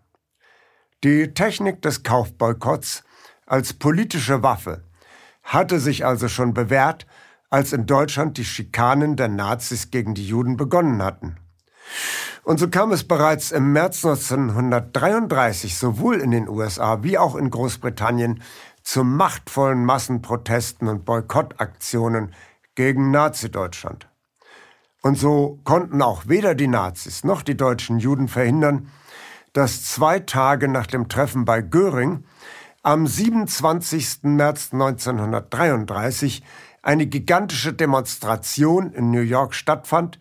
Die 1.04 1.34
Technik 1.34 1.82
des 1.82 2.02
Kaufboykotts 2.02 3.04
als 3.44 3.74
politische 3.74 4.42
Waffe 4.42 4.82
hatte 5.46 5.80
sich 5.80 6.04
also 6.04 6.28
schon 6.28 6.52
bewährt, 6.52 7.06
als 7.48 7.72
in 7.72 7.86
Deutschland 7.86 8.36
die 8.36 8.44
Schikanen 8.44 9.16
der 9.16 9.28
Nazis 9.28 9.90
gegen 9.90 10.14
die 10.14 10.26
Juden 10.26 10.56
begonnen 10.56 11.02
hatten. 11.02 11.36
Und 12.42 12.58
so 12.58 12.68
kam 12.68 12.92
es 12.92 13.06
bereits 13.06 13.50
im 13.52 13.72
März 13.72 14.04
1933 14.04 15.76
sowohl 15.76 16.20
in 16.20 16.32
den 16.32 16.48
USA 16.48 17.02
wie 17.02 17.16
auch 17.16 17.36
in 17.36 17.50
Großbritannien 17.50 18.42
zu 18.82 19.04
machtvollen 19.04 19.84
Massenprotesten 19.84 20.88
und 20.88 21.04
Boykottaktionen 21.04 22.34
gegen 22.74 23.10
Nazi-Deutschland. 23.10 24.08
Und 25.02 25.18
so 25.18 25.60
konnten 25.64 26.02
auch 26.02 26.26
weder 26.26 26.54
die 26.54 26.68
Nazis 26.68 27.24
noch 27.24 27.42
die 27.42 27.56
deutschen 27.56 27.98
Juden 27.98 28.28
verhindern, 28.28 28.90
dass 29.52 29.84
zwei 29.84 30.20
Tage 30.20 30.68
nach 30.68 30.86
dem 30.86 31.08
Treffen 31.08 31.44
bei 31.44 31.62
Göring 31.62 32.24
am 32.86 33.04
27. 33.04 34.18
März 34.22 34.68
1933 34.72 36.44
eine 36.82 37.06
gigantische 37.08 37.72
Demonstration 37.72 38.92
in 38.92 39.10
New 39.10 39.22
York 39.22 39.54
stattfand, 39.54 40.20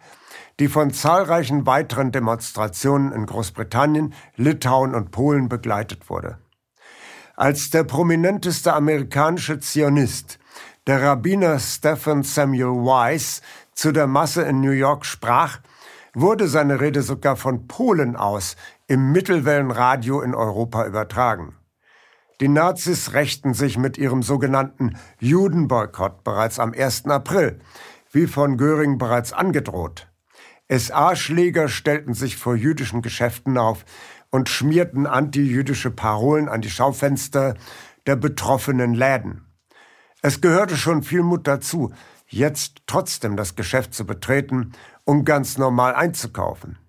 die 0.59 0.67
von 0.67 0.91
zahlreichen 0.91 1.67
weiteren 1.67 2.11
Demonstrationen 2.11 3.11
in 3.11 3.27
Großbritannien, 3.27 4.15
Litauen 4.35 4.95
und 4.95 5.11
Polen 5.11 5.47
begleitet 5.47 6.09
wurde. 6.09 6.39
Als 7.35 7.69
der 7.69 7.83
prominenteste 7.83 8.73
amerikanische 8.73 9.59
Zionist, 9.59 10.39
der 10.87 11.03
Rabbiner 11.03 11.59
Stephen 11.59 12.23
Samuel 12.23 12.83
Weiss, 12.83 13.43
zu 13.73 13.91
der 13.91 14.07
Masse 14.07 14.41
in 14.41 14.61
New 14.61 14.71
York 14.71 15.05
sprach, 15.05 15.59
wurde 16.15 16.47
seine 16.47 16.81
Rede 16.81 17.03
sogar 17.03 17.35
von 17.35 17.67
Polen 17.67 18.15
aus 18.15 18.55
im 18.87 19.11
Mittelwellenradio 19.11 20.21
in 20.21 20.33
Europa 20.33 20.87
übertragen. 20.87 21.55
Die 22.41 22.49
Nazis 22.49 23.13
rächten 23.13 23.53
sich 23.53 23.77
mit 23.77 23.97
ihrem 23.97 24.21
sogenannten 24.21 24.97
Judenboykott 25.19 26.23
bereits 26.23 26.59
am 26.59 26.73
1. 26.73 27.05
April, 27.05 27.59
wie 28.11 28.27
von 28.27 28.57
Göring 28.57 28.97
bereits 28.97 29.31
angedroht. 29.31 30.07
SA-Schläger 30.69 31.69
stellten 31.69 32.13
sich 32.13 32.35
vor 32.35 32.55
jüdischen 32.55 33.01
Geschäften 33.01 33.57
auf 33.57 33.85
und 34.31 34.49
schmierten 34.49 35.07
antijüdische 35.07 35.91
Parolen 35.91 36.49
an 36.49 36.61
die 36.61 36.69
Schaufenster 36.69 37.55
der 38.05 38.17
betroffenen 38.17 38.93
Läden. 38.93 39.45
Es 40.21 40.41
gehörte 40.41 40.75
schon 40.75 41.03
viel 41.03 41.21
Mut 41.21 41.47
dazu, 41.47 41.93
jetzt 42.27 42.81
trotzdem 42.87 43.37
das 43.37 43.55
Geschäft 43.55 43.93
zu 43.93 44.05
betreten, 44.05 44.73
um 45.05 45.23
ganz 45.23 45.57
normal 45.57 45.95
einzukaufen. 45.95 46.79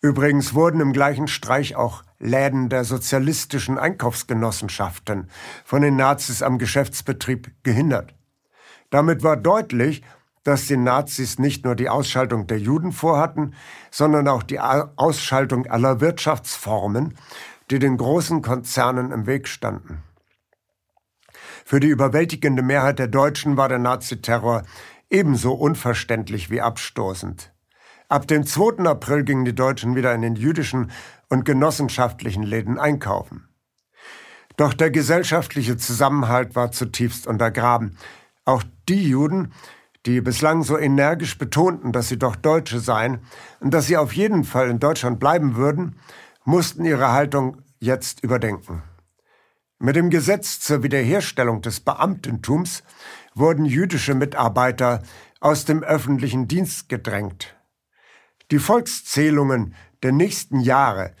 Übrigens 0.00 0.54
wurden 0.54 0.80
im 0.80 0.92
gleichen 0.92 1.28
Streich 1.28 1.76
auch 1.76 2.04
Läden 2.22 2.68
der 2.68 2.84
sozialistischen 2.84 3.78
Einkaufsgenossenschaften 3.78 5.28
von 5.64 5.82
den 5.82 5.96
Nazis 5.96 6.42
am 6.42 6.58
Geschäftsbetrieb 6.58 7.50
gehindert. 7.64 8.14
Damit 8.90 9.22
war 9.22 9.36
deutlich, 9.36 10.02
dass 10.44 10.66
die 10.66 10.76
Nazis 10.76 11.38
nicht 11.38 11.64
nur 11.64 11.74
die 11.74 11.88
Ausschaltung 11.88 12.46
der 12.46 12.58
Juden 12.58 12.92
vorhatten, 12.92 13.54
sondern 13.90 14.28
auch 14.28 14.42
die 14.42 14.60
Ausschaltung 14.60 15.66
aller 15.66 16.00
Wirtschaftsformen, 16.00 17.14
die 17.70 17.78
den 17.78 17.96
großen 17.96 18.42
Konzernen 18.42 19.12
im 19.12 19.26
Weg 19.26 19.48
standen. 19.48 20.02
Für 21.64 21.80
die 21.80 21.88
überwältigende 21.88 22.62
Mehrheit 22.62 22.98
der 22.98 23.08
Deutschen 23.08 23.56
war 23.56 23.68
der 23.68 23.78
Naziterror 23.78 24.62
ebenso 25.10 25.52
unverständlich 25.52 26.50
wie 26.50 26.60
abstoßend. 26.60 27.52
Ab 28.08 28.26
dem 28.26 28.44
2. 28.44 28.84
April 28.84 29.24
gingen 29.24 29.46
die 29.46 29.54
Deutschen 29.54 29.96
wieder 29.96 30.14
in 30.14 30.20
den 30.20 30.36
jüdischen 30.36 30.90
und 31.32 31.46
genossenschaftlichen 31.46 32.42
Läden 32.42 32.78
einkaufen. 32.78 33.48
Doch 34.58 34.74
der 34.74 34.90
gesellschaftliche 34.90 35.78
Zusammenhalt 35.78 36.54
war 36.54 36.72
zutiefst 36.72 37.26
untergraben. 37.26 37.96
Auch 38.44 38.62
die 38.86 39.08
Juden, 39.08 39.54
die 40.04 40.20
bislang 40.20 40.62
so 40.62 40.76
energisch 40.76 41.38
betonten, 41.38 41.90
dass 41.90 42.08
sie 42.08 42.18
doch 42.18 42.36
Deutsche 42.36 42.80
seien 42.80 43.20
und 43.60 43.72
dass 43.72 43.86
sie 43.86 43.96
auf 43.96 44.12
jeden 44.12 44.44
Fall 44.44 44.68
in 44.68 44.78
Deutschland 44.78 45.20
bleiben 45.20 45.56
würden, 45.56 45.96
mussten 46.44 46.84
ihre 46.84 47.12
Haltung 47.12 47.62
jetzt 47.78 48.22
überdenken. 48.22 48.82
Mit 49.78 49.96
dem 49.96 50.10
Gesetz 50.10 50.60
zur 50.60 50.82
Wiederherstellung 50.82 51.62
des 51.62 51.80
Beamtentums 51.80 52.82
wurden 53.34 53.64
jüdische 53.64 54.14
Mitarbeiter 54.14 55.02
aus 55.40 55.64
dem 55.64 55.82
öffentlichen 55.82 56.46
Dienst 56.46 56.90
gedrängt. 56.90 57.56
Die 58.50 58.58
Volkszählungen 58.58 59.74
der 60.02 60.12
nächsten 60.12 60.60
Jahre 60.60 61.14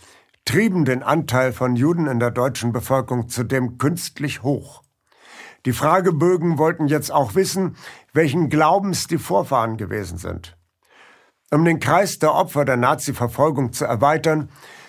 trieben 0.44 0.84
den 0.84 1.02
Anteil 1.02 1.52
von 1.52 1.76
Juden 1.76 2.06
in 2.06 2.18
der 2.18 2.30
deutschen 2.30 2.72
Bevölkerung 2.72 3.28
zudem 3.28 3.78
künstlich 3.78 4.42
hoch. 4.42 4.82
Die 5.64 5.72
Fragebögen 5.72 6.58
wollten 6.58 6.88
jetzt 6.88 7.12
auch 7.12 7.34
wissen, 7.34 7.76
welchen 8.12 8.48
Glaubens 8.48 9.06
die 9.06 9.18
Vorfahren 9.18 9.76
gewesen 9.76 10.18
sind. 10.18 10.56
Um 11.52 11.64
den 11.64 11.78
Kreis 11.78 12.18
der 12.18 12.34
Opfer 12.34 12.64
der 12.64 12.76
Nazi-Verfolgung 12.76 13.72
zu 13.72 13.84
erweitern, 13.84 14.48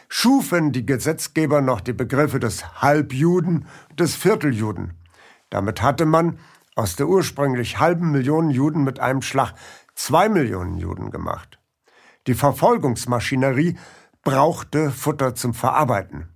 schufen 0.10 0.72
die 0.72 0.86
Gesetzgeber 0.86 1.62
noch 1.62 1.82
die 1.82 1.94
Begriffe 1.94 2.40
des 2.40 2.82
Halbjuden 2.82 3.68
und 3.90 4.00
des 4.00 4.16
Vierteljuden. 4.16 4.94
Damit 5.50 5.82
hatte 5.82 6.06
man 6.06 6.40
aus 6.76 6.96
der 6.96 7.08
ursprünglich 7.08 7.80
halben 7.80 8.12
Million 8.12 8.50
Juden 8.50 8.84
mit 8.84 9.00
einem 9.00 9.22
Schlag 9.22 9.54
zwei 9.94 10.30
Millionen 10.30 10.78
Juden 10.78 11.12
gemacht. 11.12 11.60
Die 12.28 12.34
Verfolgungsmaschinerie 12.34 13.78
brauchte 14.24 14.92
Futter 14.92 15.36
zum 15.36 15.54
Verarbeiten. 15.54 16.30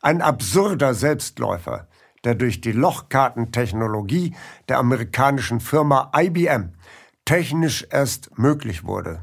Ein 0.00 0.22
absurder 0.22 0.94
Selbstläufer, 0.94 1.88
der 2.24 2.34
durch 2.34 2.60
die 2.60 2.72
Lochkartentechnologie 2.72 4.34
der 4.68 4.78
amerikanischen 4.78 5.60
Firma 5.60 6.12
IBM 6.16 6.74
technisch 7.24 7.86
erst 7.90 8.38
möglich 8.38 8.84
wurde. 8.84 9.20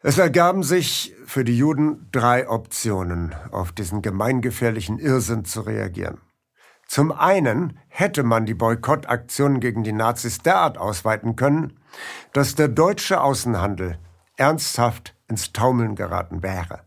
Es 0.00 0.16
ergaben 0.16 0.62
sich 0.62 1.14
für 1.26 1.44
die 1.44 1.58
Juden 1.58 2.08
drei 2.12 2.48
Optionen, 2.48 3.34
auf 3.50 3.72
diesen 3.72 4.00
gemeingefährlichen 4.00 4.98
Irrsinn 4.98 5.44
zu 5.44 5.62
reagieren. 5.62 6.20
Zum 6.86 7.12
einen 7.12 7.78
hätte 7.88 8.22
man 8.22 8.46
die 8.46 8.54
Boykottaktionen 8.54 9.60
gegen 9.60 9.82
die 9.82 9.92
Nazis 9.92 10.38
derart 10.38 10.78
ausweiten 10.78 11.36
können, 11.36 11.77
dass 12.32 12.54
der 12.54 12.68
deutsche 12.68 13.20
Außenhandel 13.20 13.98
ernsthaft 14.36 15.14
ins 15.28 15.52
Taumeln 15.52 15.94
geraten 15.94 16.42
wäre. 16.42 16.80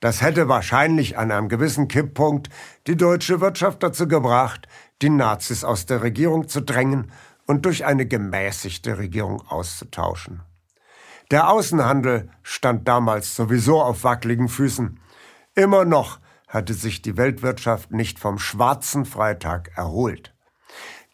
Das 0.00 0.20
hätte 0.20 0.48
wahrscheinlich 0.48 1.16
an 1.16 1.32
einem 1.32 1.48
gewissen 1.48 1.88
Kipppunkt 1.88 2.50
die 2.86 2.96
deutsche 2.96 3.40
Wirtschaft 3.40 3.82
dazu 3.82 4.06
gebracht, 4.06 4.68
die 5.02 5.10
Nazis 5.10 5.64
aus 5.64 5.86
der 5.86 6.02
Regierung 6.02 6.48
zu 6.48 6.60
drängen 6.60 7.10
und 7.46 7.64
durch 7.64 7.84
eine 7.84 8.06
gemäßigte 8.06 8.98
Regierung 8.98 9.40
auszutauschen. 9.48 10.42
Der 11.30 11.50
Außenhandel 11.50 12.30
stand 12.42 12.86
damals 12.86 13.34
sowieso 13.34 13.82
auf 13.82 14.04
wackeligen 14.04 14.48
Füßen. 14.48 15.00
Immer 15.54 15.84
noch 15.84 16.20
hatte 16.46 16.74
sich 16.74 17.02
die 17.02 17.16
Weltwirtschaft 17.16 17.90
nicht 17.90 18.18
vom 18.18 18.38
schwarzen 18.38 19.04
Freitag 19.04 19.76
erholt. 19.76 20.34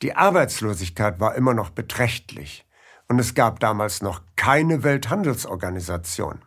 Die 0.03 0.15
Arbeitslosigkeit 0.15 1.21
war 1.21 1.35
immer 1.35 1.55
noch 1.55 1.71
beträchtlich 1.71 2.67
und 3.13 3.19
es 3.19 3.35
gab 3.35 3.61
damals 3.61 4.01
noch 4.01 4.23
keine 4.37 4.85
Welthandelsorganisation. 4.85 6.41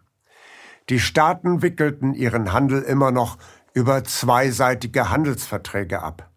Die 0.90 1.00
Staaten 1.00 1.62
wickelten 1.62 2.16
ihren 2.16 2.54
Handel 2.54 2.82
immer 2.82 3.12
noch 3.12 3.38
über 3.76 4.04
zweiseitige 4.04 5.12
Handelsverträge 5.12 6.02
ab. 6.02 6.32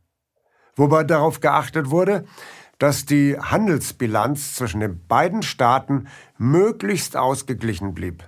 Wobei 0.76 1.04
darauf 1.04 1.40
geachtet 1.40 1.88
wurde, 1.88 2.26
dass 2.76 3.06
die 3.06 3.38
Handelsbilanz 3.40 4.54
zwischen 4.54 4.80
den 4.80 5.06
beiden 5.06 5.40
Staaten 5.40 6.08
möglichst 6.36 7.16
ausgeglichen 7.16 7.94
blieb. 7.94 8.22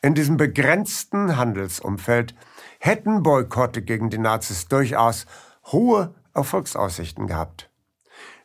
In 0.00 0.14
diesem 0.14 0.38
begrenzten 0.38 1.36
Handelsumfeld 1.36 2.34
hätten 2.78 3.22
Boykotte 3.22 3.82
gegen 3.82 4.08
die 4.08 4.16
Nazis 4.16 4.66
durchaus 4.66 5.26
hohe 5.66 6.14
Erfolgsaussichten 6.32 7.26
gehabt. 7.26 7.68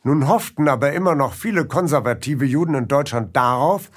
Nun 0.08 0.30
hofften 0.30 0.70
aber 0.70 0.94
immer 0.94 1.16
noch 1.16 1.34
viele 1.34 1.66
konservative 1.66 2.46
Juden 2.46 2.76
in 2.76 2.88
Deutschland 2.88 3.36
darauf, 3.36 3.92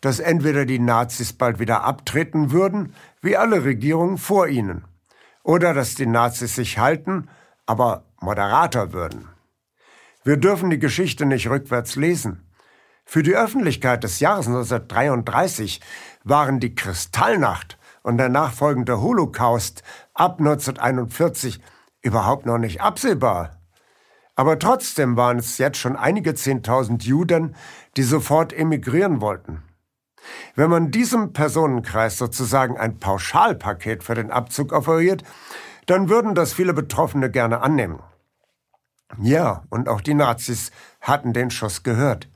dass 0.00 0.20
entweder 0.20 0.64
die 0.64 0.78
Nazis 0.78 1.32
bald 1.32 1.58
wieder 1.58 1.82
abtreten 1.82 2.52
würden, 2.52 2.94
wie 3.20 3.36
alle 3.36 3.64
Regierungen 3.64 4.16
vor 4.16 4.46
ihnen, 4.46 4.84
oder 5.42 5.74
dass 5.74 5.96
die 5.96 6.06
Nazis 6.06 6.54
sich 6.54 6.78
halten, 6.78 7.28
aber 7.66 8.04
moderater 8.20 8.92
würden. 8.92 9.26
Wir 10.22 10.36
dürfen 10.36 10.70
die 10.70 10.78
Geschichte 10.78 11.26
nicht 11.26 11.50
rückwärts 11.50 11.96
lesen. 11.96 12.48
Für 13.04 13.24
die 13.24 13.34
Öffentlichkeit 13.34 14.04
des 14.04 14.20
Jahres 14.20 14.46
1933 14.46 15.80
waren 16.22 16.60
die 16.60 16.76
Kristallnacht 16.76 17.76
und 18.04 18.18
der 18.18 18.28
nachfolgende 18.28 19.00
Holocaust 19.00 19.82
ab 20.14 20.38
1941 20.38 21.60
überhaupt 22.02 22.46
noch 22.46 22.58
nicht 22.58 22.80
absehbar. 22.82 23.55
Aber 24.36 24.58
trotzdem 24.58 25.16
waren 25.16 25.38
es 25.38 25.58
jetzt 25.58 25.78
schon 25.78 25.96
einige 25.96 26.34
Zehntausend 26.34 27.04
Juden, 27.04 27.56
die 27.96 28.02
sofort 28.02 28.52
emigrieren 28.52 29.20
wollten. 29.20 29.62
Wenn 30.54 30.70
man 30.70 30.90
diesem 30.90 31.32
Personenkreis 31.32 32.18
sozusagen 32.18 32.76
ein 32.76 32.98
Pauschalpaket 32.98 34.04
für 34.04 34.14
den 34.14 34.30
Abzug 34.30 34.72
offeriert, 34.72 35.24
dann 35.86 36.08
würden 36.08 36.34
das 36.34 36.52
viele 36.52 36.74
Betroffene 36.74 37.30
gerne 37.30 37.62
annehmen. 37.62 38.00
Ja, 39.20 39.64
und 39.70 39.88
auch 39.88 40.00
die 40.00 40.14
Nazis 40.14 40.70
hatten 41.00 41.32
den 41.32 41.50
Schuss 41.50 41.82
gehört. 41.82 42.28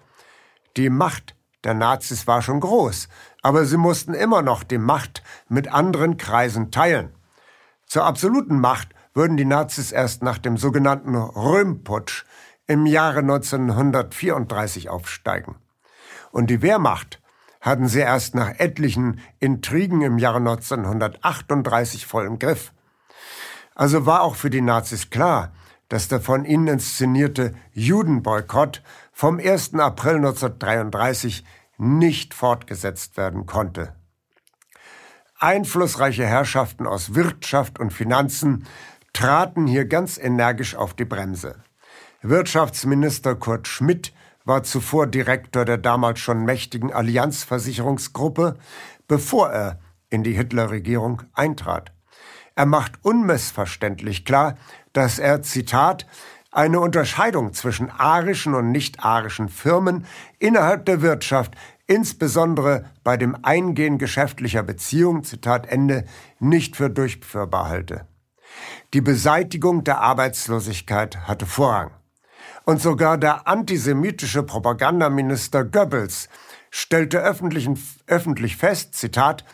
Die 0.77 0.89
Macht 0.89 1.35
der 1.65 1.75
Nazis 1.75 2.27
war 2.27 2.41
schon 2.41 2.61
groß, 2.61 3.09
aber 3.43 3.67
sie 3.67 3.77
mussten 3.77 4.15
immer 4.15 4.41
noch 4.41 4.63
die 4.63 4.79
Macht 4.79 5.23
mit 5.49 5.69
anderen 5.69 6.17
Kreisen 6.17 6.71
teilen. 6.71 7.13
Zur 7.87 8.05
absoluten 8.05 8.61
Macht 8.61 8.89
würden 9.21 9.37
die 9.37 9.45
Nazis 9.45 9.93
erst 9.93 10.23
nach 10.23 10.39
dem 10.39 10.57
sogenannten 10.57 11.15
Röhmputsch 11.15 12.25
im 12.67 12.87
Jahre 12.87 13.19
1934 13.19 14.89
aufsteigen. 14.89 15.57
Und 16.33 16.49
die 16.49 16.63
Wehrmacht 16.63 17.21
hatten 17.61 17.87
sie 17.87 17.99
erst 17.99 18.35
nach 18.35 18.59
etlichen 18.59 19.21
Intrigen 19.39 20.01
im 20.01 20.17
Jahre 20.17 20.39
1938 20.39 22.07
voll 22.07 22.25
im 22.25 22.39
Griff. 22.39 22.73
Also 23.75 24.07
war 24.07 24.23
auch 24.23 24.37
für 24.37 24.49
die 24.49 24.63
Nazis 24.63 25.11
klar, 25.11 25.53
dass 25.91 26.09
der 26.09 26.23
von 26.23 26.47
ihnen 26.47 26.69
inszenierte 26.69 27.55
Judenboykott 27.75 28.83
vom 29.13 29.39
1. 29.39 29.75
April 29.75 30.17
1933 30.17 31.45
nicht 31.77 32.33
fortgesetzt 32.33 33.19
werden 33.19 33.45
konnte. 33.45 33.95
Einflussreiche 35.39 36.25
Herrschaften 36.25 36.87
aus 36.87 37.15
Wirtschaft 37.15 37.79
und 37.79 37.93
Finanzen 37.93 38.65
traten 39.13 39.67
hier 39.67 39.87
ganz 39.87 40.19
energisch 40.19 40.75
auf 40.75 40.95
die 40.95 41.05
Bremse. 41.05 41.57
Wirtschaftsminister 42.23 43.35
Kurt 43.35 43.67
Schmidt 43.67 44.13
war 44.45 44.63
zuvor 44.63 45.07
Direktor 45.07 45.65
der 45.65 45.79
damals 45.79 46.21
schon 46.21 46.45
mächtigen 46.45 46.93
Allianzversicherungsgruppe, 46.93 48.59
bevor 49.09 49.51
er 49.51 49.81
in 50.09 50.23
die 50.23 50.33
Hitlerregierung 50.33 51.23
eintrat. 51.33 51.93
Er 52.55 52.67
macht 52.67 52.93
unmissverständlich 53.03 54.25
klar, 54.25 54.57
dass 54.93 55.19
er, 55.19 55.43
Zitat, 55.43 56.07
eine 56.53 56.81
Unterscheidung 56.81 57.53
zwischen 57.53 57.91
arischen 57.91 58.55
und 58.55 58.73
nicht-arischen 58.73 59.49
Firmen 59.49 60.05
innerhalb 60.39 60.85
der 60.85 61.01
Wirtschaft, 61.01 61.55
insbesondere 61.87 62.85
bei 63.05 63.17
dem 63.17 63.37
Eingehen 63.45 63.99
geschäftlicher 63.99 64.63
Beziehungen, 64.63 65.25
Zitat 65.25 65.69
Ende, 65.69 66.05
nicht 66.39 66.77
für 66.77 66.91
durchführbar 66.91 67.69
halte. 67.69 68.07
Die 68.95 69.01
Beseitigung 69.01 69.85
der 69.85 70.01
Arbeitslosigkeit 70.01 71.29
hatte 71.29 71.47
Vorrang. 71.47 71.93
Und 72.65 72.81
sogar 72.81 73.19
der 73.19 73.47
antisemitische 73.49 74.43
Propagandaminister 74.43 75.65
Goebbels 75.65 76.29
stellte 76.71 77.19
öffentlich, 77.19 78.57
fest, 78.57 78.95
Zitat, 78.95 79.45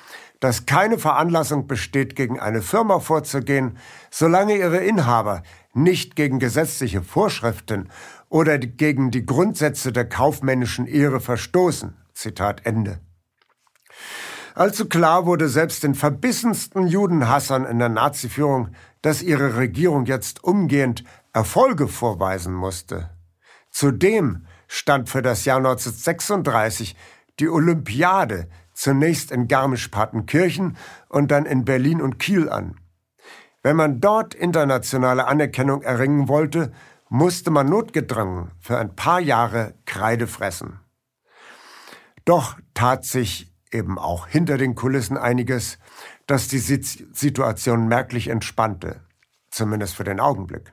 dass 0.40 0.66
keine 0.66 0.98
Veranlassung 0.98 1.66
besteht, 1.66 2.14
gegen 2.14 2.38
eine 2.38 2.62
Firma 2.62 3.00
vorzugehen, 3.00 3.78
solange 4.10 4.56
ihre 4.56 4.78
Inhaber 4.78 5.42
nicht 5.72 6.16
gegen 6.16 6.38
gesetzliche 6.38 7.02
Vorschriften 7.02 7.90
oder 8.28 8.58
gegen 8.58 9.10
die 9.10 9.24
Grundsätze 9.24 9.92
der 9.92 10.08
kaufmännischen 10.08 10.86
Ehre 10.86 11.20
verstoßen. 11.20 11.96
Zitat 12.12 12.64
Ende. 12.64 13.00
Allzu 14.54 14.88
klar 14.88 15.26
wurde 15.26 15.48
selbst 15.50 15.82
den 15.82 15.94
verbissensten 15.94 16.86
Judenhassern 16.86 17.66
in 17.66 17.78
der 17.78 17.90
Naziführung, 17.90 18.70
dass 19.06 19.22
ihre 19.22 19.56
Regierung 19.56 20.04
jetzt 20.06 20.42
umgehend 20.42 21.04
Erfolge 21.32 21.86
vorweisen 21.86 22.52
musste. 22.52 23.08
Zudem 23.70 24.46
stand 24.66 25.08
für 25.08 25.22
das 25.22 25.44
Jahr 25.44 25.58
1936 25.58 26.96
die 27.38 27.48
Olympiade 27.48 28.48
zunächst 28.72 29.30
in 29.30 29.46
Garmisch-Partenkirchen 29.46 30.76
und 31.08 31.30
dann 31.30 31.46
in 31.46 31.64
Berlin 31.64 32.02
und 32.02 32.18
Kiel 32.18 32.48
an. 32.48 32.80
Wenn 33.62 33.76
man 33.76 34.00
dort 34.00 34.34
internationale 34.34 35.28
Anerkennung 35.28 35.82
erringen 35.82 36.26
wollte, 36.26 36.72
musste 37.08 37.52
man 37.52 37.68
notgedrungen 37.68 38.50
für 38.58 38.76
ein 38.76 38.96
paar 38.96 39.20
Jahre 39.20 39.74
Kreide 39.84 40.26
fressen. 40.26 40.80
Doch 42.24 42.56
tat 42.74 43.04
sich 43.04 43.52
eben 43.70 44.00
auch 44.00 44.26
hinter 44.26 44.58
den 44.58 44.74
Kulissen 44.74 45.16
einiges, 45.16 45.78
das 46.26 46.48
die 46.48 46.58
Situation 46.58 47.88
merklich 47.88 48.28
entspannte, 48.28 49.00
zumindest 49.50 49.94
für 49.94 50.04
den 50.04 50.20
Augenblick. 50.20 50.72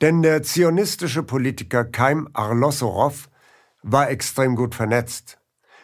Denn 0.00 0.22
der 0.22 0.42
zionistische 0.42 1.22
Politiker 1.22 1.84
Kaim 1.84 2.28
Arlosorow 2.32 3.28
war 3.82 4.08
extrem 4.08 4.56
gut 4.56 4.74
vernetzt. 4.74 5.38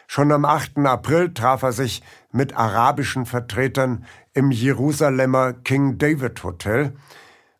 Schon 0.07 0.31
am 0.31 0.45
8. 0.45 0.77
April 0.79 1.33
traf 1.33 1.63
er 1.63 1.73
sich 1.73 2.01
mit 2.31 2.55
arabischen 2.55 3.25
Vertretern 3.25 4.05
im 4.33 4.51
Jerusalemer 4.51 5.53
King 5.53 5.97
David 5.97 6.43
Hotel, 6.43 6.95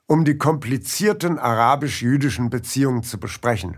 um 0.08 0.24
die 0.24 0.38
komplizierten 0.38 1.38
arabisch-jüdischen 1.38 2.50
Beziehungen 2.50 3.04
zu 3.04 3.20
besprechen. 3.20 3.78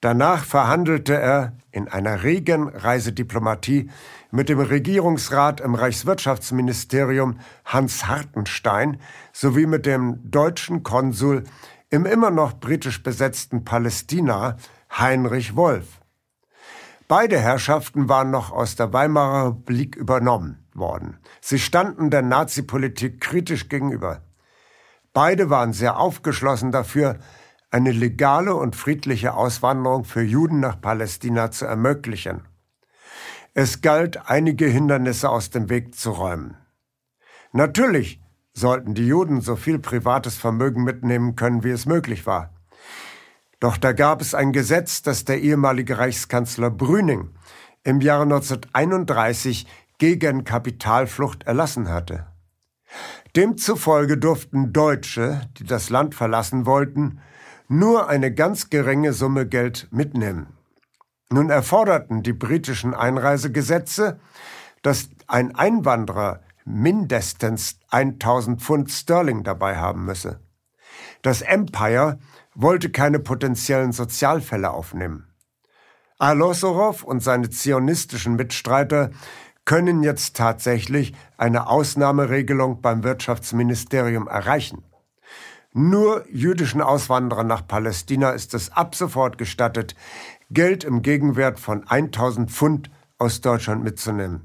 Danach 0.00 0.44
verhandelte 0.44 1.14
er 1.14 1.56
in 1.72 1.88
einer 1.88 2.22
regen 2.22 2.68
Reisediplomatie 2.68 3.90
mit 4.30 4.48
dem 4.48 4.60
Regierungsrat 4.60 5.60
im 5.60 5.74
Reichswirtschaftsministerium 5.74 7.40
Hans 7.64 8.06
Hartenstein 8.06 9.00
sowie 9.32 9.66
mit 9.66 9.86
dem 9.86 10.30
deutschen 10.30 10.84
Konsul 10.84 11.44
im 11.90 12.06
immer 12.06 12.30
noch 12.30 12.60
britisch 12.60 13.02
besetzten 13.02 13.64
Palästina 13.64 14.56
Heinrich 14.96 15.56
Wolf. 15.56 16.00
Beide 17.08 17.38
Herrschaften 17.38 18.08
waren 18.08 18.30
noch 18.30 18.52
aus 18.52 18.76
der 18.76 18.92
Weimarer 18.92 19.48
Republik 19.48 19.96
übernommen 19.96 20.64
worden. 20.74 21.18
Sie 21.40 21.58
standen 21.58 22.10
der 22.10 22.22
Nazipolitik 22.22 23.20
kritisch 23.20 23.68
gegenüber. 23.68 24.22
Beide 25.14 25.50
waren 25.50 25.72
sehr 25.72 25.98
aufgeschlossen 25.98 26.70
dafür, 26.70 27.18
eine 27.70 27.92
legale 27.92 28.54
und 28.54 28.76
friedliche 28.76 29.34
Auswanderung 29.34 30.04
für 30.04 30.22
Juden 30.22 30.60
nach 30.60 30.80
Palästina 30.80 31.50
zu 31.50 31.66
ermöglichen. 31.66 32.46
Es 33.54 33.80
galt, 33.82 34.28
einige 34.28 34.66
Hindernisse 34.66 35.28
aus 35.28 35.50
dem 35.50 35.68
Weg 35.68 35.94
zu 35.94 36.10
räumen. 36.10 36.56
Natürlich 37.52 38.20
sollten 38.52 38.94
die 38.94 39.06
Juden 39.06 39.40
so 39.40 39.56
viel 39.56 39.78
privates 39.78 40.36
Vermögen 40.36 40.84
mitnehmen 40.84 41.36
können, 41.36 41.64
wie 41.64 41.70
es 41.70 41.86
möglich 41.86 42.26
war. 42.26 42.54
Doch 43.60 43.76
da 43.76 43.92
gab 43.92 44.20
es 44.20 44.34
ein 44.34 44.52
Gesetz, 44.52 45.02
das 45.02 45.24
der 45.24 45.40
ehemalige 45.40 45.98
Reichskanzler 45.98 46.70
Brüning 46.70 47.30
im 47.84 48.00
Jahre 48.00 48.22
1931 48.22 49.66
gegen 49.98 50.44
Kapitalflucht 50.44 51.44
erlassen 51.44 51.88
hatte. 51.88 52.26
Demzufolge 53.36 54.16
durften 54.16 54.72
Deutsche, 54.72 55.42
die 55.58 55.64
das 55.64 55.90
Land 55.90 56.14
verlassen 56.14 56.66
wollten, 56.66 57.20
nur 57.68 58.08
eine 58.08 58.32
ganz 58.32 58.70
geringe 58.70 59.12
Summe 59.12 59.46
Geld 59.46 59.88
mitnehmen. 59.90 60.54
Nun 61.30 61.50
erforderten 61.50 62.22
die 62.22 62.32
britischen 62.32 62.94
Einreisegesetze, 62.94 64.18
dass 64.82 65.10
ein 65.26 65.54
Einwanderer 65.54 66.40
mindestens 66.64 67.78
1000 67.90 68.60
Pfund 68.62 68.90
Sterling 68.90 69.44
dabei 69.44 69.76
haben 69.76 70.04
müsse. 70.06 70.40
Das 71.22 71.42
Empire 71.42 72.18
wollte 72.54 72.90
keine 72.90 73.18
potenziellen 73.18 73.92
Sozialfälle 73.92 74.70
aufnehmen. 74.70 75.28
Alosorow 76.18 77.04
und 77.04 77.20
seine 77.20 77.50
zionistischen 77.50 78.36
Mitstreiter 78.36 79.10
können 79.64 80.02
jetzt 80.02 80.36
tatsächlich 80.36 81.14
eine 81.36 81.68
Ausnahmeregelung 81.68 82.80
beim 82.80 83.04
Wirtschaftsministerium 83.04 84.26
erreichen. 84.26 84.82
Nur 85.80 86.24
jüdischen 86.28 86.80
Auswanderern 86.80 87.46
nach 87.46 87.64
Palästina 87.64 88.30
ist 88.30 88.52
es 88.52 88.72
ab 88.72 88.96
sofort 88.96 89.38
gestattet, 89.38 89.94
Geld 90.50 90.82
im 90.82 91.02
Gegenwert 91.02 91.60
von 91.60 91.86
1000 91.86 92.50
Pfund 92.50 92.90
aus 93.16 93.42
Deutschland 93.42 93.84
mitzunehmen. 93.84 94.42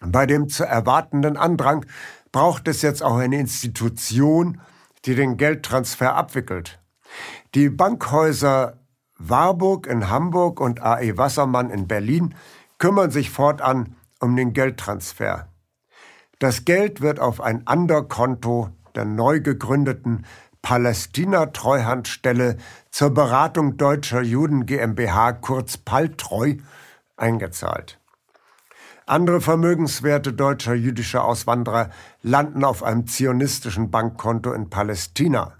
Bei 0.00 0.24
dem 0.24 0.48
zu 0.48 0.64
erwartenden 0.64 1.36
Andrang 1.36 1.84
braucht 2.32 2.66
es 2.66 2.80
jetzt 2.80 3.02
auch 3.02 3.18
eine 3.18 3.38
Institution, 3.38 4.62
die 5.04 5.14
den 5.14 5.36
Geldtransfer 5.36 6.14
abwickelt. 6.14 6.78
Die 7.54 7.68
Bankhäuser 7.68 8.78
Warburg 9.18 9.86
in 9.86 10.08
Hamburg 10.08 10.60
und 10.60 10.80
AE 10.80 11.18
Wassermann 11.18 11.68
in 11.68 11.88
Berlin 11.88 12.34
kümmern 12.78 13.10
sich 13.10 13.28
fortan 13.28 13.96
um 14.20 14.34
den 14.34 14.54
Geldtransfer. 14.54 15.48
Das 16.38 16.64
Geld 16.64 17.02
wird 17.02 17.20
auf 17.20 17.42
ein 17.42 17.66
Anderkonto 17.66 18.70
der 18.96 19.04
neu 19.04 19.40
gegründeten 19.40 20.24
Palästina-Treuhandstelle 20.62 22.56
zur 22.90 23.10
Beratung 23.10 23.76
deutscher 23.76 24.22
Juden 24.22 24.66
GmbH, 24.66 25.34
kurz 25.34 25.76
Paltreu, 25.76 26.56
eingezahlt. 27.16 28.00
Andere 29.06 29.40
Vermögenswerte 29.40 30.32
deutscher 30.32 30.74
jüdischer 30.74 31.24
Auswanderer 31.24 31.90
landen 32.22 32.64
auf 32.64 32.82
einem 32.82 33.06
zionistischen 33.06 33.92
Bankkonto 33.92 34.52
in 34.52 34.68
Palästina. 34.68 35.52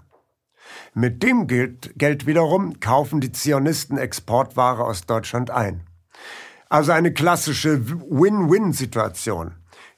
Mit 0.93 1.23
dem 1.23 1.47
Geld, 1.47 1.93
Geld 1.95 2.27
wiederum 2.27 2.81
kaufen 2.81 3.21
die 3.21 3.31
Zionisten 3.31 3.97
Exportware 3.97 4.83
aus 4.83 5.05
Deutschland 5.05 5.49
ein. 5.51 5.83
Also 6.67 6.91
eine 6.91 7.13
klassische 7.13 7.87
Win-Win-Situation. 7.87 9.55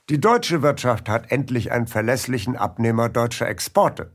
Die 0.10 0.20
deutsche 0.20 0.64
Wirtschaft 0.64 1.08
hat 1.08 1.32
endlich 1.32 1.72
einen 1.72 1.86
verlässlichen 1.86 2.58
Abnehmer 2.58 3.10
deutscher 3.10 3.48
Exporte. 3.48 4.12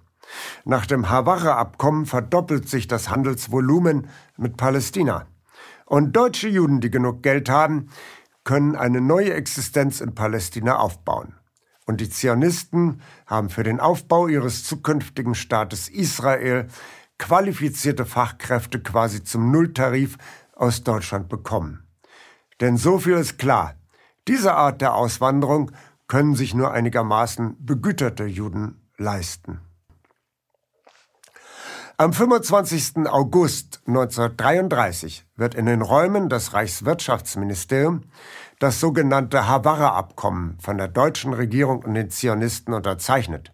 Nach 0.65 0.87
dem 0.87 1.09
Haavara-Abkommen 1.09 2.07
verdoppelt 2.07 2.69
sich 2.69 2.89
das 2.89 3.11
Handelsvolumen 3.11 4.09
mit 4.37 4.57
Palästina. 4.57 5.29
Und 5.87 6.17
deutsche 6.17 6.49
Juden, 6.49 6.81
die 6.81 6.91
genug 6.91 7.23
Geld 7.23 7.49
haben, 7.49 7.91
können 8.43 8.75
eine 8.75 9.01
neue 9.01 9.35
Existenz 9.35 10.01
in 10.01 10.17
Palästina 10.17 10.79
aufbauen. 10.79 11.37
Und 11.87 12.01
die 12.01 12.11
Zionisten 12.11 13.01
haben 13.27 13.49
für 13.49 13.63
den 13.63 13.79
Aufbau 13.79 14.27
ihres 14.27 14.65
zukünftigen 14.65 15.37
Staates 15.37 15.89
Israel 15.89 16.67
qualifizierte 17.19 18.05
Fachkräfte 18.05 18.81
quasi 18.81 19.23
zum 19.23 19.53
Nulltarif 19.53 20.17
aus 20.55 20.83
Deutschland 20.83 21.29
bekommen. 21.29 21.87
Denn 22.61 22.79
so 22.79 22.99
viel 22.99 23.15
ist 23.15 23.39
klar, 23.39 23.75
diese 24.29 24.55
Art 24.55 24.81
der 24.81 24.95
Auswanderung 24.95 25.71
können 26.07 26.35
sich 26.35 26.55
nur 26.55 26.73
einigermaßen 26.73 27.57
begüterte 27.59 28.25
Juden 28.25 28.89
leisten. 28.97 29.61
Am 31.97 32.13
25. 32.13 33.07
August 33.07 33.81
1933 33.87 35.27
wird 35.37 35.55
in 35.55 35.67
den 35.67 35.81
Räumen 35.81 36.29
des 36.29 36.53
Reichswirtschaftsministeriums 36.53 38.05
das 38.59 38.81
sogenannte 38.81 39.47
Haavara-Abkommen 39.47 40.59
von 40.61 40.77
der 40.77 40.89
deutschen 40.89 41.35
Regierung 41.35 41.85
und 41.85 41.95
den 41.95 42.11
Zionisten 42.11 42.75
unterzeichnet. 42.75 43.53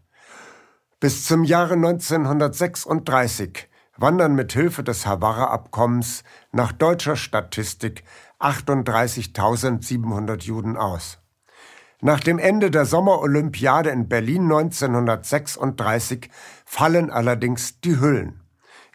Bis 1.00 1.26
zum 1.26 1.44
Jahre 1.44 1.74
1936 1.74 3.68
wandern 3.98 4.34
mit 4.34 4.52
Hilfe 4.52 4.82
des 4.82 5.04
Haavara-Abkommens 5.06 6.24
nach 6.52 6.72
deutscher 6.72 7.16
Statistik 7.16 8.04
38.700 8.40 10.42
Juden 10.42 10.76
aus. 10.76 11.18
Nach 12.00 12.20
dem 12.20 12.38
Ende 12.38 12.70
der 12.70 12.86
Sommerolympiade 12.86 13.90
in 13.90 14.08
Berlin 14.08 14.44
1936 14.44 16.30
fallen 16.64 17.10
allerdings 17.10 17.80
die 17.80 18.00
Hüllen. 18.00 18.40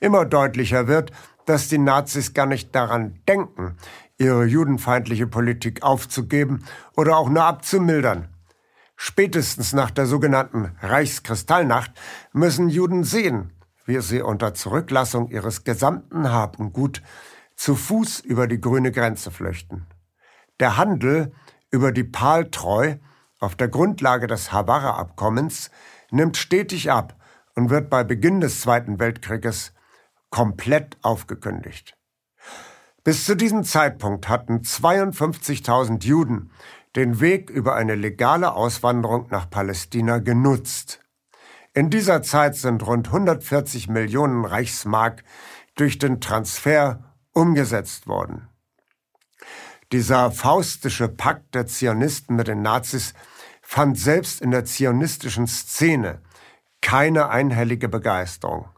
Immer 0.01 0.25
deutlicher 0.25 0.87
wird, 0.87 1.11
dass 1.45 1.67
die 1.67 1.77
Nazis 1.77 2.33
gar 2.33 2.47
nicht 2.47 2.73
daran 2.73 3.19
denken, 3.27 3.77
ihre 4.17 4.45
judenfeindliche 4.45 5.27
Politik 5.27 5.83
aufzugeben 5.83 6.65
oder 6.95 7.17
auch 7.17 7.29
nur 7.29 7.43
abzumildern. 7.43 8.29
Spätestens 8.95 9.73
nach 9.73 9.91
der 9.91 10.07
sogenannten 10.07 10.71
Reichskristallnacht 10.81 11.91
müssen 12.33 12.69
Juden 12.69 13.03
sehen, 13.03 13.51
wie 13.85 14.01
sie 14.01 14.21
unter 14.21 14.55
Zurücklassung 14.55 15.29
ihres 15.29 15.63
gesamten 15.63 16.31
Habengut 16.31 17.03
zu 17.55 17.75
Fuß 17.75 18.19
über 18.19 18.47
die 18.47 18.59
grüne 18.59 18.91
Grenze 18.91 19.31
flüchten. 19.31 19.87
Der 20.59 20.77
Handel 20.77 21.33
über 21.71 21.91
die 21.91 22.03
Paltreu 22.03 22.95
auf 23.39 23.55
der 23.55 23.67
Grundlage 23.67 24.27
des 24.27 24.51
Havarra-Abkommens 24.51 25.69
nimmt 26.11 26.37
stetig 26.37 26.91
ab 26.91 27.15
und 27.55 27.69
wird 27.69 27.89
bei 27.89 28.03
Beginn 28.03 28.41
des 28.41 28.61
Zweiten 28.61 28.99
Weltkrieges 28.99 29.73
komplett 30.29 30.97
aufgekündigt. 31.01 31.97
Bis 33.03 33.25
zu 33.25 33.35
diesem 33.35 33.63
Zeitpunkt 33.63 34.27
hatten 34.29 34.61
52.000 34.61 36.03
Juden 36.03 36.51
den 36.95 37.19
Weg 37.19 37.49
über 37.49 37.75
eine 37.75 37.95
legale 37.95 38.53
Auswanderung 38.53 39.27
nach 39.29 39.49
Palästina 39.49 40.19
genutzt. 40.19 41.01
In 41.73 41.89
dieser 41.89 42.21
Zeit 42.23 42.55
sind 42.55 42.85
rund 42.87 43.07
140 43.07 43.89
Millionen 43.89 44.45
Reichsmark 44.45 45.23
durch 45.75 45.99
den 45.99 46.21
Transfer 46.21 47.14
umgesetzt 47.35 48.07
worden. 48.07 48.49
Dieser 49.91 50.31
faustische 50.31 51.07
Pakt 51.07 51.53
der 51.53 51.67
Zionisten 51.67 52.35
mit 52.35 52.47
den 52.47 52.63
Nazis 52.63 53.13
fand 53.61 53.99
selbst 53.99 54.41
in 54.41 54.51
der 54.51 54.65
zionistischen 54.65 55.45
Szene 55.45 56.21
keine 56.81 57.29
einhellige 57.29 57.87
Begeisterung. 57.89 58.69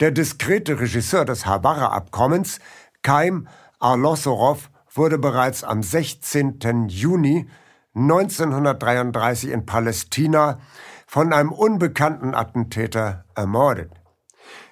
Der 0.00 0.10
diskrete 0.10 0.80
Regisseur 0.80 1.24
des 1.24 1.44
Havarra-Abkommens, 1.44 2.60
Kaim 3.02 3.48
Arlosorov, 3.78 4.70
wurde 4.94 5.18
bereits 5.18 5.64
am 5.64 5.82
16. 5.82 6.88
Juni 6.88 7.48
1933 7.94 9.50
in 9.50 9.66
Palästina 9.66 10.58
von 11.06 11.32
einem 11.32 11.52
unbekannten 11.52 12.34
Attentäter 12.34 13.24
ermordet. 13.34 13.92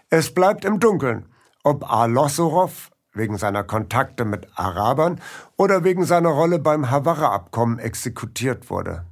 Es 0.09 0.33
bleibt 0.35 0.65
im 0.65 0.81
Dunkeln, 0.81 1.27
ob 1.63 1.91
Arlosorov 1.91 2.91
wegen 3.13 3.39
seiner 3.39 3.65
Kontakte 3.65 4.25
mit 4.25 4.47
Arabern 4.55 5.21
oder 5.57 5.85
wegen 5.85 6.05
seiner 6.05 6.31
Rolle 6.31 6.59
beim 6.59 6.91
Havarra-Abkommen 6.91 7.79
exekutiert 7.79 8.71
wurde. 8.71 9.05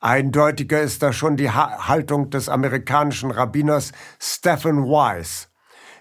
Eindeutiger 0.00 0.80
ist 0.80 1.02
da 1.02 1.12
schon 1.12 1.36
die 1.36 1.50
ha 1.50 1.86
Haltung 1.86 2.30
des 2.30 2.48
amerikanischen 2.48 3.30
Rabbiners 3.30 3.92
Stephen 4.18 4.84
Wise. 4.84 5.46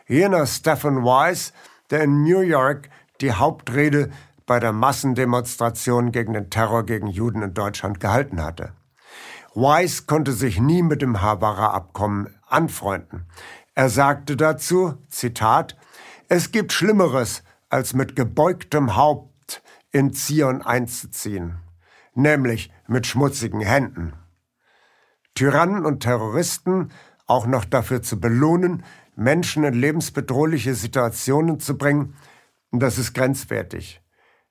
Jener 0.07 0.47
Stephen 0.47 1.03
Wise, 1.03 1.53
der 1.91 2.03
in 2.03 2.23
New 2.23 2.39
York 2.39 2.89
die 3.21 3.33
Hauptrede 3.33 4.09
bei 4.47 4.59
der 4.59 4.73
Massendemonstration 4.73 6.11
gegen 6.11 6.33
den 6.33 6.49
Terror 6.49 6.83
gegen 6.83 7.07
Juden 7.07 7.43
in 7.43 7.53
Deutschland 7.53 7.99
gehalten 7.99 8.43
hatte. 8.43 8.73
Wise 9.53 10.03
konnte 10.07 10.31
sich 10.31 10.59
nie 10.59 10.81
mit 10.81 11.01
dem 11.01 11.21
Havarra-Abkommen 11.21 12.35
anfreunden. 12.47 13.27
Er 13.75 13.89
sagte 13.89 14.35
dazu, 14.35 14.95
Zitat, 15.09 15.77
es 16.33 16.53
gibt 16.53 16.71
Schlimmeres, 16.71 17.43
als 17.67 17.93
mit 17.93 18.15
gebeugtem 18.15 18.95
Haupt 18.95 19.61
in 19.91 20.13
Zion 20.13 20.61
einzuziehen, 20.61 21.57
nämlich 22.13 22.71
mit 22.87 23.05
schmutzigen 23.05 23.59
Händen. 23.59 24.13
Tyrannen 25.35 25.85
und 25.85 26.03
Terroristen 26.03 26.93
auch 27.27 27.47
noch 27.47 27.65
dafür 27.65 28.01
zu 28.01 28.21
belohnen, 28.21 28.85
Menschen 29.17 29.65
in 29.65 29.73
lebensbedrohliche 29.73 30.73
Situationen 30.73 31.59
zu 31.59 31.77
bringen, 31.77 32.15
das 32.71 32.97
ist 32.97 33.11
grenzwertig. 33.11 34.01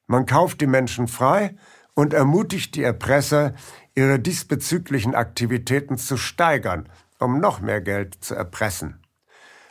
Man 0.07 0.27
kauft 0.27 0.61
die 0.61 0.67
Menschen 0.67 1.09
frei 1.09 1.57
und 1.95 2.13
ermutigt 2.13 2.75
die 2.75 2.83
Erpresser, 2.83 3.55
ihre 3.95 4.19
diesbezüglichen 4.19 5.15
Aktivitäten 5.15 5.97
zu 5.97 6.19
steigern, 6.19 6.91
um 7.19 7.41
noch 7.41 7.63
mehr 7.63 7.81
Geld 7.81 8.23
zu 8.23 8.35
erpressen. 8.35 9.01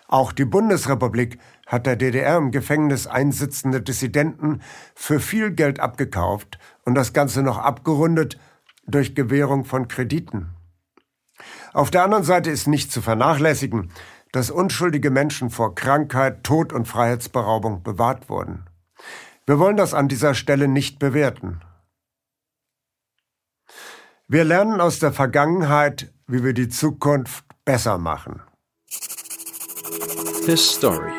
Auch 0.10 0.32
die 0.32 0.45
Bundesrepublik 0.45 1.38
hat 1.69 1.86
der 1.86 1.95
DDR 1.95 2.36
im 2.36 2.51
Gefängnis 2.51 3.05
einsitzende 3.05 3.79
Dissidenten 3.79 4.62
für 4.95 5.19
viel 5.19 5.51
Geld 5.51 5.79
abgekauft 5.79 6.58
und 6.84 6.95
das 6.95 7.13
Ganze 7.13 7.43
noch 7.43 7.60
abgerundet 7.60 8.39
durch 8.88 9.13
Gewährung 9.13 9.65
von 9.65 9.88
Krediten. 9.88 10.49
Auf 11.71 11.91
der 11.91 12.03
anderen 12.03 12.23
Seite 12.23 12.49
ist 12.49 12.67
nicht 12.67 12.91
zu 12.91 13.01
vernachlässigen, 13.01 13.91
dass 14.32 14.49
unschuldige 14.49 15.12
Menschen 15.12 15.51
vor 15.51 15.75
Krankheit, 15.75 16.43
Tod 16.43 16.73
und 16.73 16.88
Freiheitsberaubung 16.88 17.84
bewahrt 17.84 18.29
wurden. 18.29 18.65
Wir 19.45 19.60
wollen 19.60 19.77
das 19.77 19.93
an 19.93 20.08
dieser 20.08 20.34
Stelle 20.34 20.67
nicht 20.67 20.97
bewerten. 20.97 21.62
Wir 24.27 24.43
lernen 24.43 24.82
aus 24.82 24.97
der 24.97 25.13
Vergangenheit, 25.13 26.12
wie 26.27 26.43
wir 26.43 26.53
die 26.53 26.69
Zukunft 26.69 27.45
besser 27.63 27.99
machen. 27.99 28.41
His 30.45 30.67
Story. 30.67 31.18